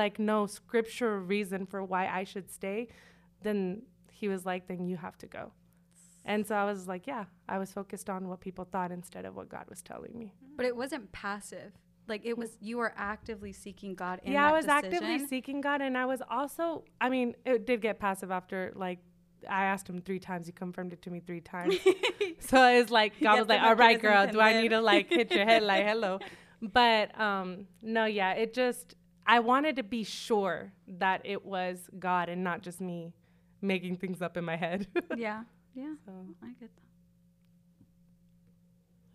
[0.03, 2.79] like no scriptural reason for why i should stay
[3.41, 5.51] then he was like then you have to go
[6.25, 9.35] and so i was like yeah i was focused on what people thought instead of
[9.35, 11.71] what god was telling me But it wasn't passive.
[12.07, 15.81] Like it was you were actively seeking God in yeah, I was actively seeking God,
[15.81, 18.99] and I was also, I mean, it did get passive after like
[19.49, 20.45] I asked him three times.
[20.45, 21.75] He confirmed it to me three times.
[22.39, 25.31] so it's like God was like, "All right, girl, do I need to like hit
[25.31, 26.19] your head like hello?"
[26.61, 32.29] But um, no, yeah, it just I wanted to be sure that it was God
[32.29, 33.13] and not just me
[33.61, 34.87] making things up in my head.
[35.17, 35.43] yeah,
[35.75, 36.11] yeah, so
[36.41, 36.81] I get that.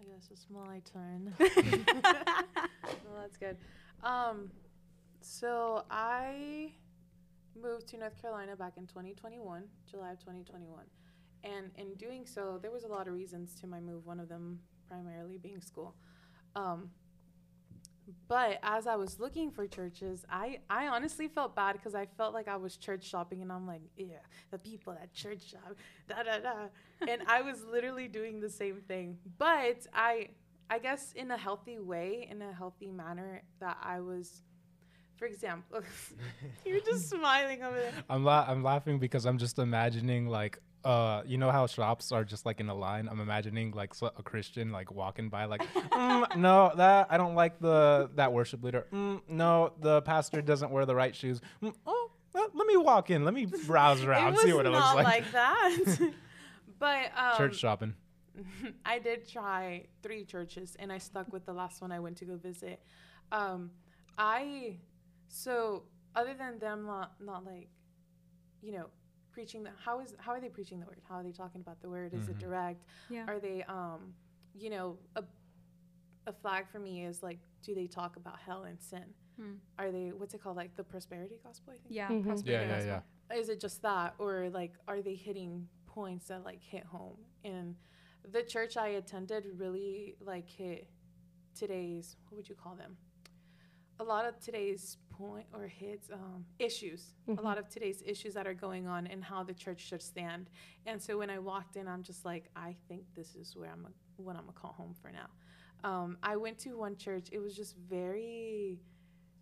[0.00, 1.34] I guess it's my turn.
[1.38, 3.56] well, that's good.
[4.02, 4.50] Um,
[5.22, 6.72] so I
[7.60, 10.84] moved to North Carolina back in 2021, July of 2021.
[11.42, 14.28] And in doing so, there was a lot of reasons to my move, one of
[14.28, 15.94] them primarily being school.
[16.54, 16.90] Um,
[18.28, 22.34] but as I was looking for churches, I, I honestly felt bad because I felt
[22.34, 24.16] like I was church shopping and I'm like, yeah,
[24.50, 25.76] the people at church shop,
[26.08, 26.54] da da da.
[27.06, 29.18] and I was literally doing the same thing.
[29.38, 30.28] But I
[30.68, 34.42] I guess in a healthy way, in a healthy manner, that I was
[35.16, 35.80] for example
[36.64, 37.92] you're just smiling over there.
[38.08, 42.24] I'm la- I'm laughing because I'm just imagining like uh you know how shops are
[42.24, 43.08] just like in a line?
[43.10, 47.60] I'm imagining like a christian like walking by like mm, no that i don't like
[47.60, 48.86] the that worship leader.
[48.92, 51.40] Mm, no the pastor doesn't wear the right shoes.
[51.62, 53.24] Mm, oh let, let me walk in.
[53.24, 56.12] Let me browse around see what it looks not like, like that.
[56.78, 57.94] but um, church shopping.
[58.84, 62.24] I did try three churches and I stuck with the last one I went to
[62.24, 62.80] go visit.
[63.32, 63.70] Um,
[64.16, 64.78] I
[65.28, 67.68] so other than them not not like
[68.62, 68.86] you know
[69.32, 71.00] preaching the how is how are they preaching the word?
[71.08, 72.12] How are they talking about the word?
[72.14, 72.40] Is it Mhm.
[72.40, 72.84] direct?
[73.08, 73.24] Yeah.
[73.28, 74.14] Are they um
[74.54, 75.24] you know a
[76.26, 79.04] a flag for me is like do they talk about hell and sin?
[79.36, 79.54] Hmm.
[79.78, 81.72] Are they what's it called like the prosperity gospel?
[81.72, 82.08] I think Yeah.
[82.08, 82.24] Mhm.
[82.24, 83.04] prosperity yeah yeah gospel.
[83.30, 87.16] yeah is it just that or like are they hitting points that like hit home
[87.44, 87.76] and
[88.30, 90.88] the church i attended really like hit
[91.54, 92.96] today's what would you call them
[93.98, 97.02] a lot of today's point or hits um, issues
[97.38, 100.44] a lot of today's issues that are going on and how the church should stand.
[100.86, 103.84] And so when i walked in i'm just like i think this is where i'm
[103.90, 105.28] a, what i'm gonna call home for now.
[105.90, 107.26] Um, i went to one church.
[107.36, 108.80] It was just very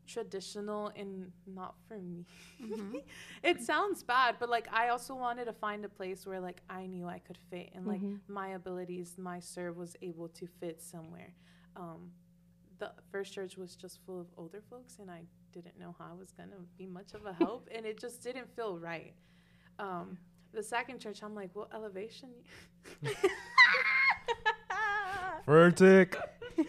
[0.07, 2.25] traditional and not for me.
[2.63, 3.03] Mhm.
[3.43, 6.87] it sounds bad but like i also wanted to find a place where like i
[6.87, 8.19] knew i could fit and like Mhm.
[8.27, 11.35] my abilities my serve was able to fit somewhere.
[11.77, 12.11] Um
[12.79, 15.23] the first church was just full of older folks and i
[15.63, 18.49] didn't know how i was gonna be much of a help and it just didn't
[18.57, 19.15] feel right
[19.79, 20.17] um
[20.53, 22.31] the second church i'm like well elevation
[25.47, 26.15] Vertic.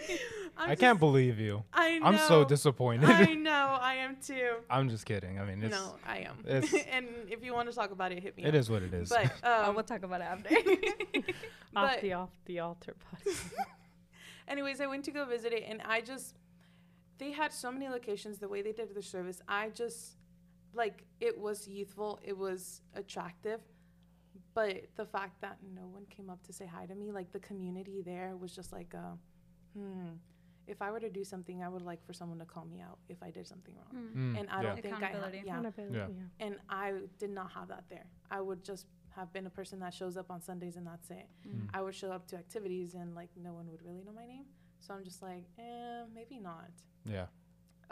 [0.58, 2.06] I'm i can't believe you I know.
[2.06, 4.58] i'm so disappointed I know, I am too.
[4.69, 6.38] i'm just kidding i mean it's no, I am.
[6.45, 8.43] it's- and if you want to talk about it, hit me.
[8.43, 8.56] it up.
[8.56, 10.49] is what it is But Oh, um, we'll talk about it after.
[11.75, 13.52] off But- the off the altar podcast.
[14.47, 16.36] anyways, I went to go visit it, and I just
[17.19, 18.39] they had so many locations.
[18.39, 20.17] The way they did the service, I just
[20.73, 23.62] like it was youthful, it was attractive,
[24.53, 27.39] but the fact that no one came up to say hi to me, like the
[27.39, 29.15] community there was just like, uh,
[29.77, 30.10] hmm.
[30.67, 32.99] If I were to do something, I would like for someone to call me out
[33.10, 34.03] if I did something wrong.
[34.15, 34.62] Mm, And I yeah.
[34.67, 35.41] don't think I ha- Accountability.
[35.47, 35.62] yeah.
[35.63, 36.08] Yeah.
[36.10, 36.45] yeah.
[36.45, 38.05] and I did not have that there.
[38.29, 41.25] I would just have been a person that shows up on Sundays and that's it.
[41.47, 41.69] Mm.
[41.73, 44.45] I would show up to activities and like no one would really know my name.
[44.79, 46.71] So I'm just like, eh, maybe not.
[47.05, 47.25] yeah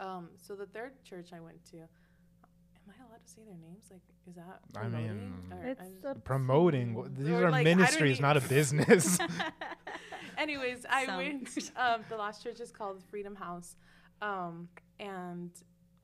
[0.00, 3.84] Um, so the third church I went to, am I allowed to say their names?
[3.90, 5.34] Like, is that I promoting?
[5.50, 9.18] mean- It's I just- promoting wh- these are like, ministries not a business
[10.38, 11.16] Anyways, I Some.
[11.16, 11.70] went.
[11.76, 13.76] Um, the last church is called Freedom House,
[14.22, 14.68] um,
[15.00, 15.50] and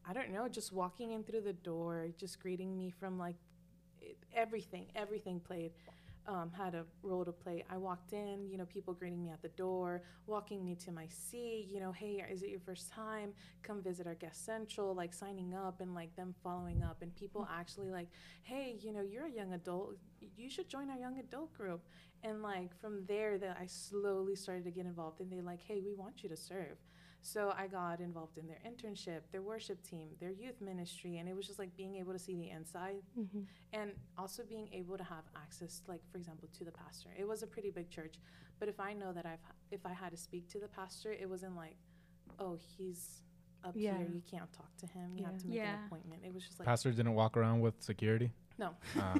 [0.08, 3.36] I don't know, just walking in through the door, just greeting me from like
[4.00, 5.72] it, everything, everything played.
[6.26, 7.64] Um, had a role to play.
[7.68, 11.06] I walked in, you know, people greeting me at the door, walking me to my
[11.06, 13.34] seat, you know, hey, is it your first time?
[13.62, 17.46] Come visit our guest central, like signing up and like them following up, and people
[17.52, 18.08] actually like,
[18.42, 19.96] hey, you know, you're a young adult,
[20.34, 21.82] you should join our young adult group.
[22.22, 25.82] And like from there, that I slowly started to get involved, and they like, hey,
[25.84, 26.78] we want you to serve.
[27.26, 31.34] So I got involved in their internship, their worship team, their youth ministry, and it
[31.34, 33.46] was just like being able to see the inside Mhm.
[33.72, 37.08] and also being able to have access, like for example, to the pastor.
[37.16, 38.16] It was a pretty big church,
[38.58, 41.26] but if I know that I've if I had to speak to the pastor, it
[41.28, 41.76] wasn't like,
[42.38, 43.22] oh, he's
[43.64, 43.96] up Yeah.
[43.96, 46.22] here, you can't talk to him, you have to make an appointment.
[46.26, 48.76] It was just like pastor didn't walk around with security no.
[48.98, 49.18] uh,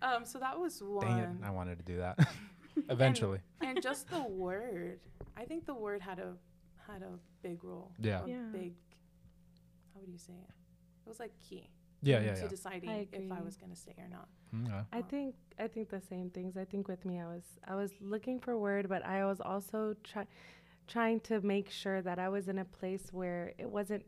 [0.00, 1.04] um, so that was one.
[1.06, 2.16] dang it i wanted to do that
[2.88, 4.98] eventually and just the word
[5.36, 6.32] i think the word had a
[6.86, 8.24] had a big role Yeah.
[8.24, 8.36] a Yeah.
[8.52, 8.72] big
[9.94, 10.50] how would you say it
[11.04, 11.68] it was like key
[12.02, 14.68] yeah to yeah yeah deciding I if i was going to stay or not Mm,
[14.68, 14.82] yeah.
[14.92, 16.58] I think I think the same things.
[16.58, 19.96] I think with me, I was I was looking for word, but I was also
[20.04, 20.26] trying.
[20.86, 24.04] trying to make sure that I was in a place where it wasn't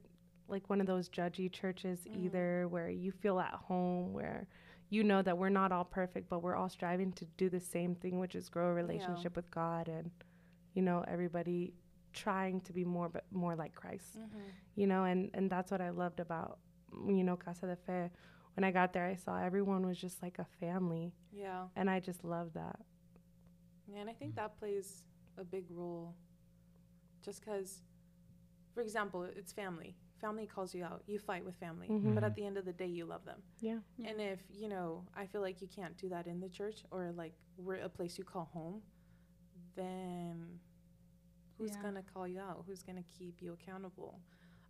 [0.47, 2.25] like one of those judgy churches Mm-hmm.
[2.27, 4.47] either, where you feel at home, where
[4.91, 7.95] you know that we're not all perfect, but we're all striving to do the same
[7.95, 10.11] thing, which is grow a relationship with God and,
[10.75, 11.73] you know, everybody
[12.13, 14.19] trying to be more but more like Christ.
[14.19, 14.39] Mm-hmm.
[14.77, 16.59] You know, and and that's what I loved about
[17.07, 18.11] you know Casa de Fe.
[18.55, 21.65] When I got there, I saw everyone was just like a family, Yeah.
[21.75, 22.79] and I just love that.
[23.89, 25.03] Yeah, and I think that plays
[25.37, 26.15] a big role.
[27.25, 27.81] Just because,
[28.73, 29.97] for example, it's family.
[30.25, 31.03] Family calls you out.
[31.07, 32.15] You fight with family, Mhm.
[32.15, 33.43] but at the end of the day, you love them.
[33.61, 33.81] Yeah.
[33.99, 34.09] Yeah.
[34.09, 37.13] And if you know, I feel like you can't do that in the church or
[37.13, 38.83] like we're a place you call home,
[39.75, 40.59] then
[41.59, 41.83] who's Yeah.
[41.83, 42.65] gonna call you out?
[42.67, 44.19] Who's gonna keep you accountable?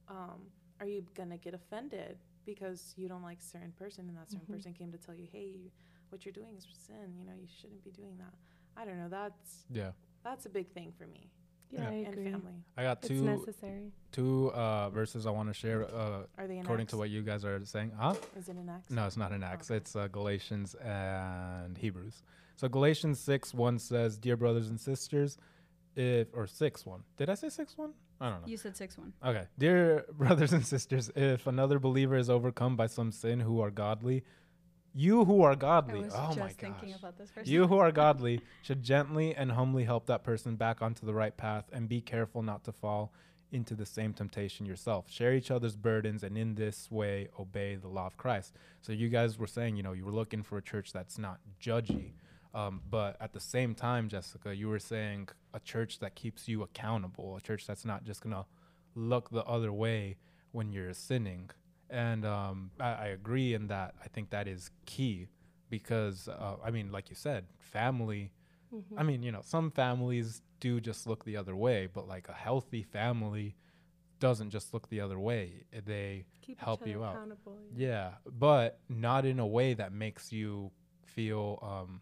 [0.09, 4.47] Um, are you gonna get offended because you don't like certain person and that certain
[4.49, 4.55] Mhm.
[4.55, 5.71] person came to tell you, hey,
[6.09, 7.15] what you're doing is sin.
[7.17, 8.35] You know, you shouldn't be doing that.
[8.77, 9.09] I don't know.
[9.09, 9.93] That's Yeah.
[10.25, 11.31] that's a big thing for me
[11.75, 11.89] Yeah, Yeah.
[11.89, 12.31] I and agree.
[12.31, 12.53] family.
[12.77, 13.93] I got It's two necessary.
[14.13, 17.23] two uh, verses I want to share uh, Are they in according to what you
[17.23, 17.93] guys are saying.
[17.99, 18.15] Huh?
[18.39, 18.91] Is it an Acts?
[18.91, 19.71] No, it's not an Acts.
[19.71, 19.79] Okay.
[19.79, 22.23] It's uh, Galatians and Hebrews.
[22.57, 25.37] So Galatians six one says, "Dear brothers and sisters,
[25.97, 27.03] if or six one.
[27.17, 27.93] Did I say six one?
[28.21, 28.47] I don't know.
[28.47, 29.13] You said six one.
[29.25, 29.45] Okay.
[29.59, 34.23] Dear brothers and sisters, if another believer is overcome by some sin who are godly,
[34.95, 36.95] you who are godly, oh my gosh.
[36.97, 37.49] about this first.
[37.49, 41.37] You who are godly should gently and humbly help that person back onto the right
[41.37, 43.13] path and be careful not to fall
[43.51, 45.11] into the same temptation yourself.
[45.11, 48.55] Share each other's burdens and in this way obey the law of Christ.
[48.83, 51.41] So you guys were saying, you know, you were looking for a church that's not
[51.61, 52.13] judgy.
[52.55, 56.63] Um, but at the same time, Jessica, you were saying a church that keeps you
[56.63, 58.47] accountable, a church that's not just gonna
[58.95, 60.19] look the other way
[60.53, 61.51] when you're sinning.
[61.91, 63.95] And um, I, I agree in that.
[64.03, 65.29] I think that is key
[65.71, 68.33] because, uh, I mean, like you said, family.
[68.75, 68.99] Mm-hmm.
[68.99, 72.33] I mean, you know, some families do just look the other way, but like a
[72.33, 73.55] healthy family
[74.19, 75.65] doesn't just look the other way.
[75.85, 77.15] They Keep help you out.
[77.17, 77.59] accountable.
[77.77, 80.71] yeah, but not in a way that makes you
[81.05, 82.01] feel um,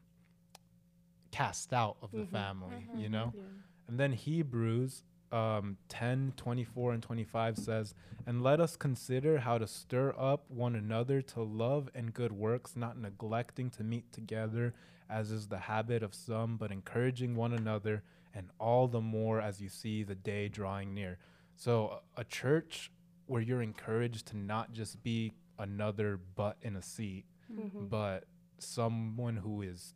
[1.31, 2.31] cast out of the Mhm.
[2.31, 3.11] family, you Mhm.
[3.11, 3.33] know?
[3.37, 3.43] Yeah.
[3.89, 7.95] And then Hebrews um, 10, 24, and 25 says,
[8.27, 12.77] And let us consider how to stir up one another to love and good works,
[12.77, 14.75] not neglecting to meet together,
[15.09, 18.03] as is the habit of some, but encouraging one another,
[18.35, 21.19] and all the more as you see the day drawing near.
[21.57, 22.91] So, a, church
[23.27, 27.89] where you're encouraged to not just be another butt in a seat, Mhm.
[27.89, 28.25] but
[28.59, 29.95] someone who is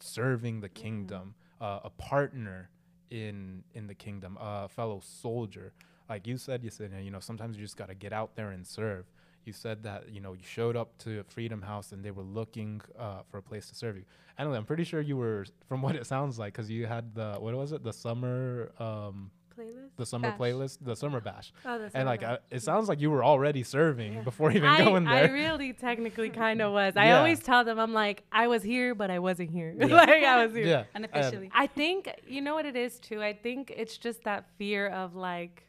[0.00, 2.70] serving the kingdom, uh, a partner
[3.10, 5.72] in in the kingdom, a fellow soldier.
[6.08, 8.50] Like you said, you said you know sometimes you just got to get out there
[8.50, 9.06] and serve.
[9.44, 12.80] You said that you know you showed up to Freedom House and they were looking
[12.98, 14.04] uh, for a place to serve you.
[14.38, 17.36] Anyway, I'm pretty sure you were, from what it sounds like, because you had the
[17.38, 19.90] what was it, the summer, um, Playlist.
[19.96, 20.38] the summer Bash.
[20.38, 22.32] playlist, the summer bash, Oh, that's and like bad.
[22.34, 24.20] uh, it sounds like you were already serving Yeah.
[24.22, 25.14] before even I, going there.
[25.14, 26.94] I really technically kind of was.
[26.96, 27.18] I Yeah.
[27.18, 29.74] always tell them I'm like I was here, but I wasn't here.
[29.78, 29.86] Yeah.
[29.86, 30.66] like I was here.
[30.66, 31.50] yeah, Unofficially.
[31.54, 33.22] I think you know what it is too.
[33.22, 35.64] I think it's just that fear of like,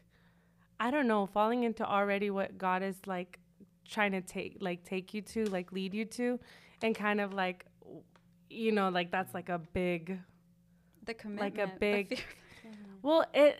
[0.80, 3.38] I don't know, falling into already what God is like
[3.88, 6.38] trying to take, like take you to, like lead you to,
[6.82, 7.64] and kind of like,
[8.50, 10.18] you know, like that's like a big.
[11.06, 11.56] the commitment.
[11.56, 12.24] like a big- fear.
[13.00, 13.56] Well, it.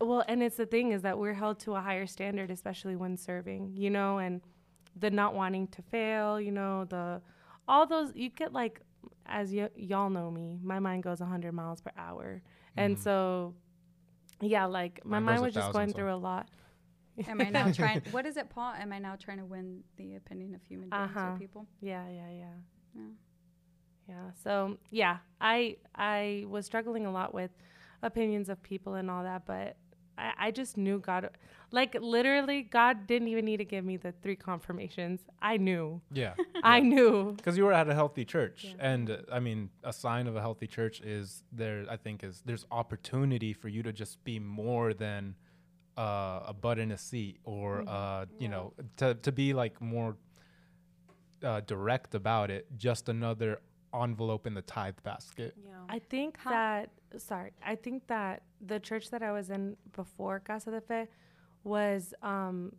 [0.00, 3.16] Well, and it's the thing is that we're held to a higher standard, especially when
[3.16, 4.40] serving, you know, and
[4.96, 7.20] the not wanting to fail, you know, the
[7.66, 8.80] all those you get like
[9.26, 12.40] as y- y'all know me, my mind goes 100 miles per hour.
[12.76, 13.00] And Mhm.
[13.00, 13.54] so
[14.40, 16.48] yeah, like my Mine mind was just going so- through a lot.
[17.26, 18.00] Am I now trying?
[18.12, 18.74] What is it, Paul?
[18.74, 21.32] Am I now trying to win the opinion of human beings Uh-huh.
[21.34, 21.66] or people?
[21.80, 22.44] Yeah, yeah, yeah.
[22.94, 23.02] Yeah.
[24.08, 24.30] Yeah.
[24.44, 27.50] So, yeah, I I was struggling a lot with
[28.02, 29.76] opinions of people and all that, but
[30.18, 31.30] I, I just knew God
[31.70, 35.20] like literally God didn't even need to give me the three confirmations.
[35.40, 36.00] I knew.
[36.12, 36.34] yeah.
[36.62, 37.34] I knew.
[37.36, 38.90] because you were at a healthy church Yeah.
[38.92, 42.42] and uh, i mean a sign of a healthy church is there i think is
[42.44, 45.36] there's opportunity for you to just be more than
[45.96, 47.88] uh, a butt in a seat or Mhm.
[47.88, 48.54] uh, you Yeah.
[48.54, 48.64] know
[49.00, 50.16] to, to be like more
[51.44, 53.60] uh, direct about it just another
[53.94, 55.72] envelope in the tithe basket Yeah.
[55.88, 60.40] I think How- that sorry, I think that the church that I was in before
[60.40, 61.08] Casa de Fe
[61.64, 62.72] was um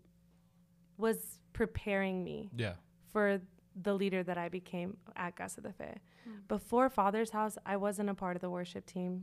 [0.97, 2.73] was preparing me yeah
[3.11, 3.41] for
[3.81, 5.95] the leader that I became at Casa de Fe.
[6.27, 6.47] Mm.
[6.47, 9.21] Before Father's House, I wasn't a part of the worship team.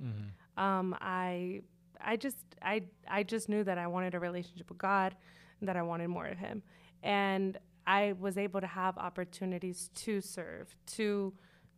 [0.56, 1.60] hmm Um, I,
[2.00, 5.14] I just, I, I just knew that I wanted a relationship with God,
[5.60, 6.62] and that I wanted more of Him,
[7.02, 11.34] and I was able to have opportunities to serve, to,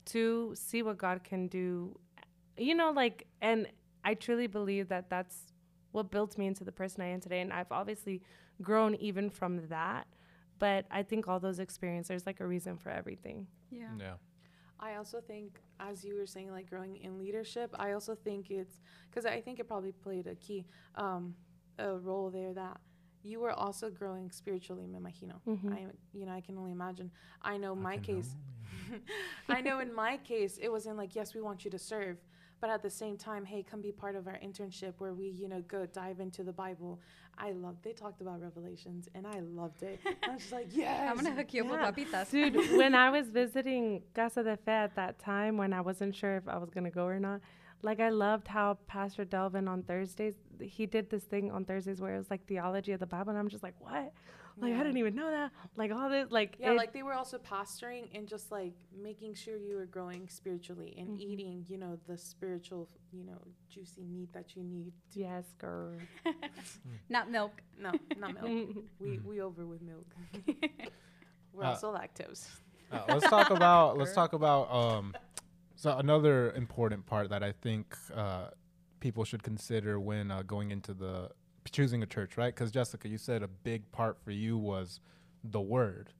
[0.08, 1.98] to see what God can do,
[2.56, 3.66] you know, like, and
[4.04, 5.52] I truly believe that that's
[5.92, 7.40] what built me into the person I am today.
[7.40, 8.22] And I've obviously
[8.62, 10.06] grown even from that.
[10.58, 13.46] But I think all those experiences, there's like a reason for everything.
[13.70, 13.90] Yeah.
[13.98, 14.14] Yeah.
[14.80, 18.80] I also think, as you were saying, like growing in leadership, I also think it's
[19.10, 21.34] because I think it probably played a key um,
[21.78, 22.80] a role there that
[23.24, 25.40] you were also growing spiritually, me imagino.
[25.46, 25.72] Mhm.
[25.72, 27.10] I, you know, I can only imagine.
[27.42, 28.36] I know I my can case.
[29.48, 32.18] I know in my case, it wasn't like, yes, we want you to serve,
[32.60, 35.48] but at the same time, hey, come be part of our internship where we, you
[35.48, 37.00] know, go dive into the Bible.
[37.38, 37.84] I loved.
[37.84, 40.00] They talked about Revelations, and I loved it.
[40.26, 41.08] I was just like, yes.
[41.10, 41.72] I'm gonna hook you Yeah.
[41.84, 42.30] up with papitas.
[42.32, 46.36] Dude, when I was visiting Casa de Fe at that time, when I wasn't sure
[46.36, 47.40] if I was gonna go or not,
[47.82, 52.16] like I loved how Pastor Delvin on Thursdays, he did this thing on Thursdays where
[52.16, 54.12] it was like theology of the Bible, and I'm just like, what?
[54.60, 54.80] Like Yeah.
[54.80, 55.52] I didn't even know that.
[55.76, 59.34] Like all this, like Yeah, it- like they were also pastoring and just like making
[59.34, 61.20] sure you were growing spiritually and Mhm.
[61.20, 64.92] eating, you know, the spiritual, you know, juicy meat that you need.
[65.12, 65.94] yes, girl.
[67.08, 67.62] Not milk.
[67.78, 68.76] No, not milk.
[69.00, 70.06] We we over with milk.
[71.52, 72.48] we're Uh, also lactose.
[72.90, 75.14] Uh, let's talk about let's talk about um
[75.76, 78.48] so another important part that I think uh,
[79.00, 81.30] people should consider when uh, going into the
[81.70, 82.54] choosing a church, right?
[82.54, 85.00] Because Jessica, you said a big part for you was
[85.44, 86.10] the word.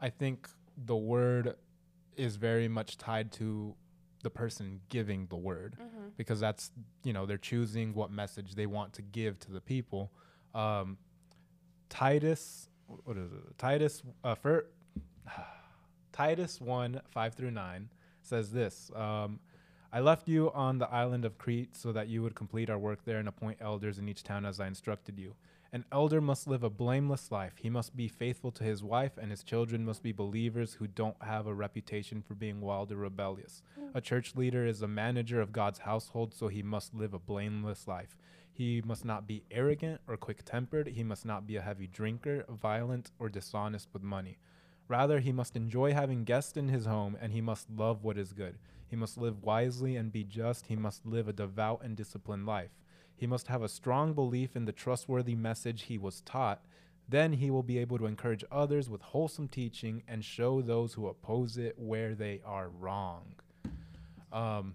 [0.00, 1.54] I think the word
[2.16, 3.74] is very much tied to
[4.22, 6.08] the person giving the word Mm-hmm.
[6.16, 6.70] because that's
[7.02, 10.10] you know they're choosing what message they want to give to the people.
[10.54, 10.96] Um,
[11.90, 13.58] Titus, what is it?
[13.58, 14.66] Titus, uh, for,
[16.12, 17.88] Titus one five through nine
[18.22, 18.90] says this.
[18.94, 19.40] Um,
[19.94, 23.04] I left you on the island of Crete so that you would complete our work
[23.04, 25.36] there and appoint elders in each town as I instructed you.
[25.72, 27.52] An elder must live a blameless life.
[27.58, 31.22] He must be faithful to his wife, and his children must be believers who don't
[31.22, 33.62] have a reputation for being wild or rebellious.
[33.94, 34.02] A mm.
[34.02, 38.16] church leader is a manager of God's household, so he must live a blameless life.
[38.52, 40.88] He must not be arrogant or quick tempered.
[40.88, 44.38] He must not be a heavy drinker, violent, or dishonest with money.
[44.88, 48.32] Rather, he must enjoy having guests in his home, and he must love what is
[48.32, 48.58] good.
[48.86, 50.66] He must live wisely and be just.
[50.66, 52.70] He must live a devout and disciplined life.
[53.16, 56.64] He must have a strong belief in the trustworthy message he was taught.
[57.08, 61.06] Then he will be able to encourage others with wholesome teaching and show those who
[61.06, 63.34] oppose it where they are wrong.
[64.32, 64.74] Um,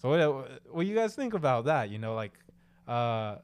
[0.00, 1.90] so what, what do you guys think about that?
[1.90, 2.32] You know, like,
[2.88, 3.36] uh,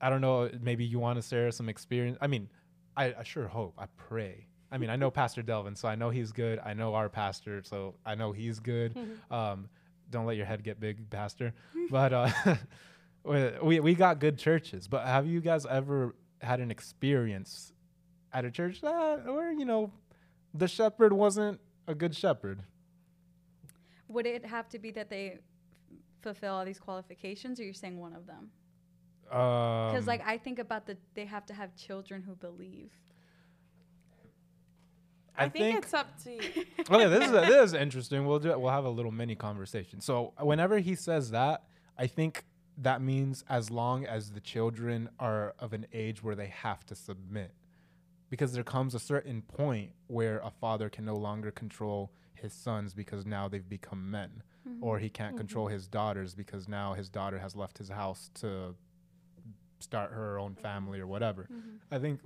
[0.00, 2.18] I don't know, maybe you want to share some experience.
[2.20, 2.48] I mean,
[2.96, 4.48] I, I sure hope, I pray.
[4.72, 6.58] I mean, I know Pastor Delvin, so I know he's good.
[6.64, 8.96] I know our pastor, so I know he's good.
[9.30, 9.68] Um,
[10.10, 11.54] don't let your head get big, Pastor.
[11.90, 12.30] But uh,
[13.62, 14.86] we we got good churches.
[14.86, 17.72] But have you guys ever had an experience
[18.32, 19.90] at a church that where you know
[20.52, 22.62] the shepherd wasn't a good shepherd?
[24.08, 25.38] Would it have to be that they
[26.20, 28.50] fulfill all these qualifications, or you're saying one of them?
[29.24, 32.92] Because Because like I think about the they have to have children who believe.
[35.36, 36.40] I, think, it's up to you.
[36.90, 38.26] okay, this is this is interesting.
[38.26, 38.60] We'll do it.
[38.60, 40.00] We'll have a little mini conversation.
[40.00, 41.64] So whenever he says that,
[41.98, 42.44] I think
[42.78, 46.94] that means as long as the children are of an age where they have to
[46.94, 47.54] submit,
[48.30, 52.92] because there comes a certain point where a father can no longer control his sons
[52.92, 54.82] because now they've become men, mm-hmm.
[54.82, 55.74] or he can't control mm-hmm.
[55.74, 58.74] his daughters because now his daughter has left his house to
[59.78, 61.42] start her own family or whatever.
[61.44, 61.76] Mm-hmm.
[61.90, 62.20] I think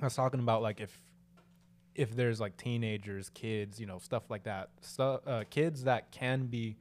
[0.00, 1.02] I was talking about like if
[1.96, 6.76] if there's like teenagers, kids, you know, stuff like that, uh, kids that can be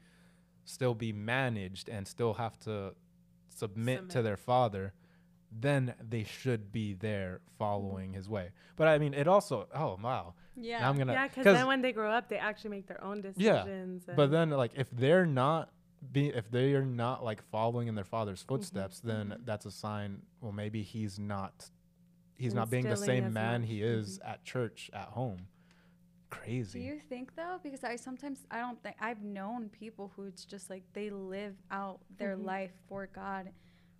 [0.65, 2.93] still be managed and still have to
[3.49, 4.93] submit, to their father,
[5.51, 8.49] then they should be there following his way.
[8.75, 10.79] But I mean, it also, oh wow, Yeah.
[10.79, 13.21] now I'm gonna, Yeah, because then when they grow up, they actually make their own
[13.21, 14.03] decisions.
[14.07, 15.71] Yeah, but then like if they're not
[16.11, 20.21] be if they are not like following in their father's footsteps, then that's a sign.
[20.41, 21.69] Well, maybe he's not.
[22.37, 23.69] He's not being the same man much.
[23.69, 25.47] he is at church at home.
[26.29, 27.59] Crazy do you think though?
[27.63, 31.55] Because I sometimes I don't think I've known people who it's just like they live
[31.71, 32.43] out their Mhm.
[32.45, 33.51] life for God,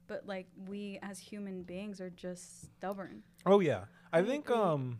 [0.07, 3.23] but like we as human beings are just stubborn.
[3.45, 4.49] Oh yeah, I, think.
[4.49, 4.99] Um.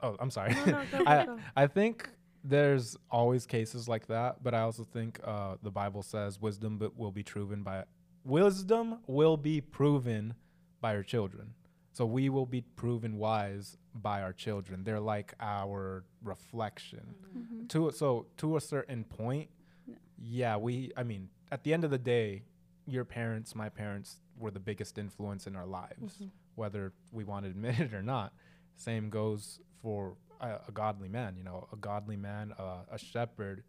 [0.00, 0.54] Oh, I'm sorry.
[0.54, 1.38] No, no, go, I go.
[1.56, 2.08] I think
[2.44, 6.96] there's always cases like that, but I also think uh, the Bible says wisdom but
[6.96, 7.84] will be proven by
[8.24, 10.34] wisdom will be proven
[10.80, 11.54] by our children.
[11.92, 14.82] So we will be proven wise by our children.
[14.84, 17.14] They're like our reflection.
[17.36, 17.66] Mm-hmm.
[17.68, 19.50] To so to a certain point,
[19.86, 19.96] Yeah.
[20.18, 20.92] yeah, we.
[20.96, 22.44] I mean, at the end of the day,
[22.86, 26.30] your parents, my parents, were the biggest influence in our lives, Mhm.
[26.54, 28.32] whether we want to admit it or not.
[28.76, 31.36] Same goes for a, a godly man.
[31.36, 33.64] You know, a godly man, uh, a shepherd,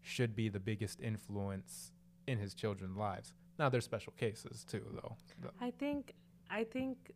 [0.00, 1.92] should be the biggest influence
[2.26, 3.34] in his children's lives.
[3.58, 5.16] Now there's special cases too, though.
[5.60, 6.14] I think,
[6.50, 7.10] I think,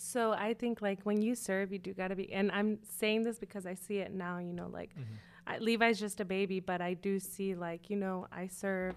[0.00, 3.22] so I think like when you serve, you do got to be, and I'm saying
[3.22, 5.14] this because I see it now, you know, like mm-hmm.
[5.46, 8.94] I, Levi's just a baby, but I do see like, you know, I serve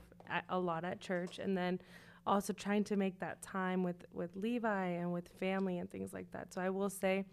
[0.50, 1.80] a lot at church and then
[2.26, 6.32] also trying to make that time with, with Levi and with family and things like
[6.32, 6.54] that.
[6.54, 7.26] So I will say,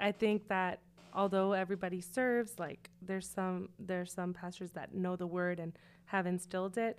[0.00, 0.80] I think that
[1.14, 5.72] although everybody serves, like there's some, there's some pastors that know the word and
[6.06, 6.98] have instilled it.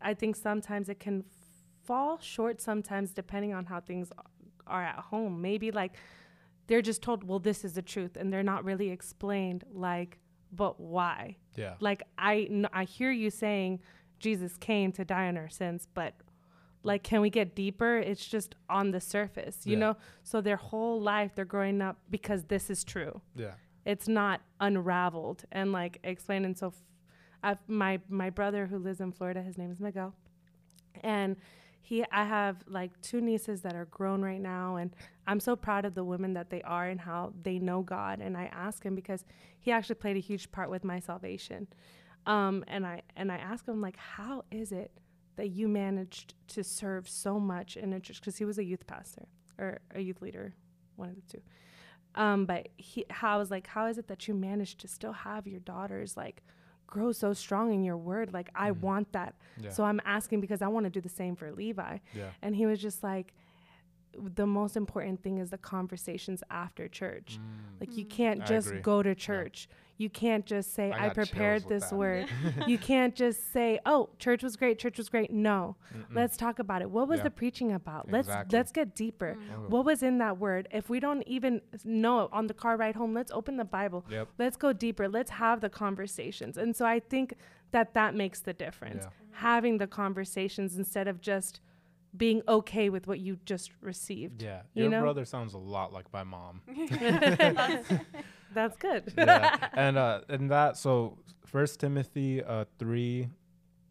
[0.00, 1.24] I think sometimes it can
[1.84, 4.12] fall short sometimes depending on how things
[4.68, 5.40] are at home.
[5.42, 5.92] Maybe like
[6.66, 10.18] they're just told, well, this is the truth, and they're not really explained, like,
[10.52, 11.36] but why?
[11.56, 11.74] yeah.
[11.80, 13.80] Like, I, kn- I hear you saying
[14.18, 16.14] Jesus came to die on our sins, but
[16.82, 17.96] like, can we get deeper?
[17.98, 19.78] It's just on the surface, you Yeah.
[19.78, 19.96] know?
[20.22, 23.52] So their whole life, they're growing up because this is true Yeah.
[23.84, 26.74] it's not unraveled and like explained and so f-
[27.42, 30.14] I've, my my brother who lives in Florida his name is Miguel
[31.02, 31.36] and
[31.80, 34.94] he I have like two nieces that are grown right now and
[35.26, 38.36] I'm so proud of the women that they are and how they know God and
[38.36, 39.24] I ask him because
[39.58, 41.66] he actually played a huge part with my salvation.
[42.26, 44.92] Um and I and I ask him like how is it
[45.36, 48.20] that you managed to serve so much in a church?
[48.20, 49.26] Because he was a youth pastor
[49.58, 50.54] or a youth leader
[50.96, 51.42] one of the two.
[52.14, 55.12] Um, but he, how I was like, how is it that you managed to still
[55.12, 56.42] have your daughters like
[56.88, 58.32] grow so strong in your word?
[58.32, 58.80] Like, I mm-hmm.
[58.80, 59.36] want that.
[59.60, 59.70] Yeah.
[59.70, 61.98] So I'm asking because I want to do the same for Levi.
[62.12, 62.30] Yeah.
[62.42, 63.32] And he was just like,
[64.34, 67.38] the most important thing is the conversations after church.
[67.40, 67.80] Mm.
[67.80, 68.10] Like, you mm.
[68.10, 68.80] can't I just agree.
[68.80, 69.68] go to church.
[69.98, 72.28] You can't just say, I I, prepared this word.
[72.68, 75.30] you can't just say, oh, church was great, church was great.
[75.32, 75.74] No.
[76.14, 76.90] Let's talk about it.
[76.90, 77.24] What was Yeah.
[77.24, 78.10] the preaching about?
[78.10, 78.56] Let's Exactly.
[78.58, 79.36] let's get deeper.
[79.36, 79.68] Mm.
[79.68, 80.68] What was in that word?
[80.70, 84.04] If we don't even know on the car ride home, let's open the Bible.
[84.08, 84.28] Yep.
[84.38, 85.08] Let's go deeper.
[85.08, 86.56] Let's have the conversations.
[86.56, 87.34] And so I think
[87.72, 89.04] that that makes the difference.
[89.04, 89.10] Yeah.
[89.32, 91.60] Having the conversations instead of just
[92.16, 94.42] being okay with what you just received.
[94.42, 94.62] Yeah.
[94.74, 95.02] You Your know?
[95.02, 96.62] brother sounds a lot like my mom.
[98.54, 99.12] That's good.
[99.16, 99.68] yeah.
[99.74, 103.28] And uh and that so first Timothy uh three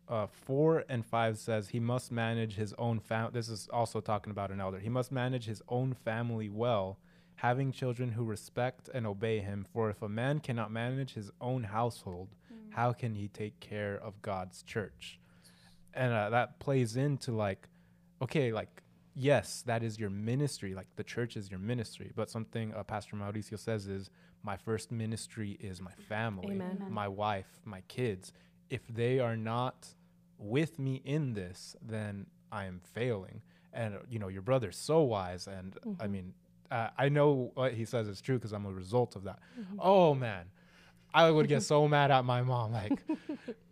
[0.10, 3.32] uh four and five says he must manage his own family.
[3.34, 4.80] this is also talking about an elder.
[4.80, 6.98] He must manage his own family well,
[7.36, 9.66] having children who respect and obey him.
[9.72, 12.30] For if a man cannot manage his own household,
[12.72, 15.20] how can he take care of God's church?
[15.94, 17.68] And uh, that plays into like,
[18.22, 18.84] okay, like
[19.18, 20.74] yes, that is your ministry.
[20.74, 22.12] Like the church is your ministry.
[22.16, 24.10] But something uh, Pastor Mauricio says is,
[24.44, 26.78] my first ministry is my family, Amen.
[26.78, 26.94] Amen.
[26.94, 28.32] my wife, my kids.
[28.70, 29.88] If they are not
[30.38, 33.42] with me in this, then I am failing.
[33.74, 36.34] And uh, you know, your brother's so wise, and I mean,
[36.72, 39.40] uh, I know what he says is true because I'm a result of that.
[39.80, 40.46] Oh man,
[41.14, 43.04] I would get so mad at my mom, like.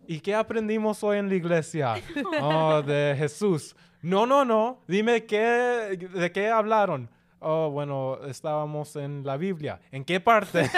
[0.07, 1.95] ¿Y qué aprendimos hoy en la iglesia?
[2.41, 3.75] Oh, de Jesús.
[4.01, 4.79] No, no, no.
[4.87, 7.09] Dime qué, de qué hablaron.
[7.39, 9.79] Oh, bueno, estábamos en la Biblia.
[9.91, 10.69] ¿En qué parte?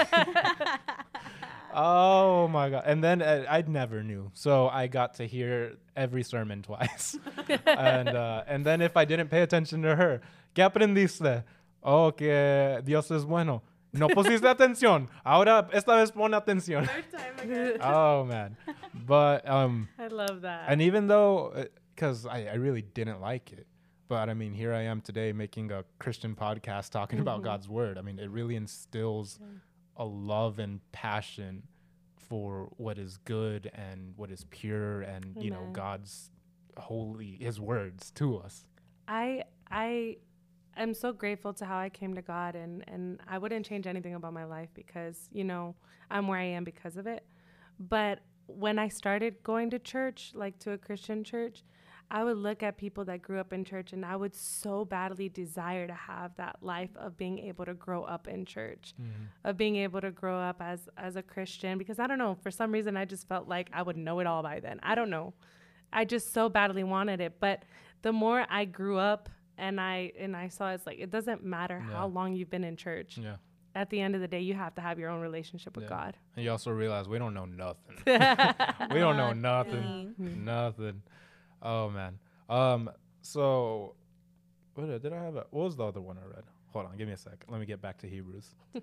[1.73, 2.83] oh my God.
[2.85, 4.31] And then uh, I never knew.
[4.33, 7.17] So I got to hear every sermon twice.
[7.65, 10.21] and, uh, and then if I didn't pay attention to her,
[10.55, 11.43] ¿qué aprendiste?
[11.83, 13.61] Oh, que Dios es bueno.
[13.97, 15.07] No pusiste atención.
[15.25, 16.85] Ahora esta vez pon atención.
[16.85, 17.77] Third time again.
[17.81, 18.57] oh man.
[18.93, 20.65] But um I love that.
[20.67, 23.65] and even though because I, I really didn't like it
[24.07, 27.97] but i mean here i am today making a christian podcast talking about god's word
[27.97, 29.39] i mean it really instills
[29.97, 31.63] a love and passion
[32.15, 36.29] for what is good and what is pure and you know god's
[36.77, 38.65] holy his words to us
[39.07, 40.17] I I
[40.83, 44.15] am so grateful to how I came to God and and I wouldn't change anything
[44.15, 45.75] about my life because, you know,
[46.09, 47.25] I'm where I am because of it.
[47.79, 51.63] But when I started going to church, like to a Christian church,
[52.09, 55.27] I would look at people that grew up in church and I would so badly
[55.27, 59.25] desire to have that life of being able to grow up in church, mm-hmm.
[59.43, 62.51] of being able to grow up as as a Christian because I don't know, for
[62.51, 64.79] some reason I just felt like I would know it all by then.
[64.83, 65.33] I don't know.
[65.91, 67.63] I just so badly wanted it, but
[68.01, 71.79] the more I grew up and I and I saw it's like it doesn't matter
[71.79, 73.17] how long you've been in church.
[73.17, 73.37] yeah.
[73.75, 75.89] At the end of the day, you have to have your own relationship with Yeah.
[75.89, 76.17] God.
[76.35, 77.95] and you also realize we don't know nothing.
[78.93, 80.15] We don't know nothing.
[80.17, 81.01] nothing.
[81.61, 82.17] Oh man.
[82.49, 82.89] Um
[83.21, 83.95] so
[84.73, 86.43] what did, did i have a, what was the other one i read
[86.77, 87.43] hold on give me a sec.
[87.49, 88.55] Let me get back to hebrews.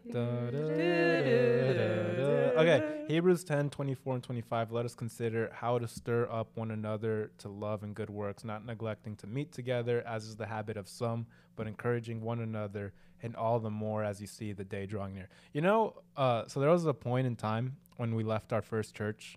[2.57, 7.31] Okay hebrews 10 24 and 25 let us consider how to stir up one another
[7.39, 10.89] to love and good works not neglecting to meet together as is the habit of
[10.89, 11.27] some
[11.57, 12.93] but encouraging one another
[13.23, 15.29] and all the more as you see the day drawing near.
[15.53, 18.95] You know uh, so there was a point in time when we left our first
[18.95, 19.37] church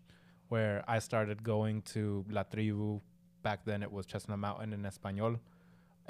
[0.50, 3.02] where I started going to La Tribu.
[3.44, 5.40] Back then it was Chestnut Mountain in Espanol.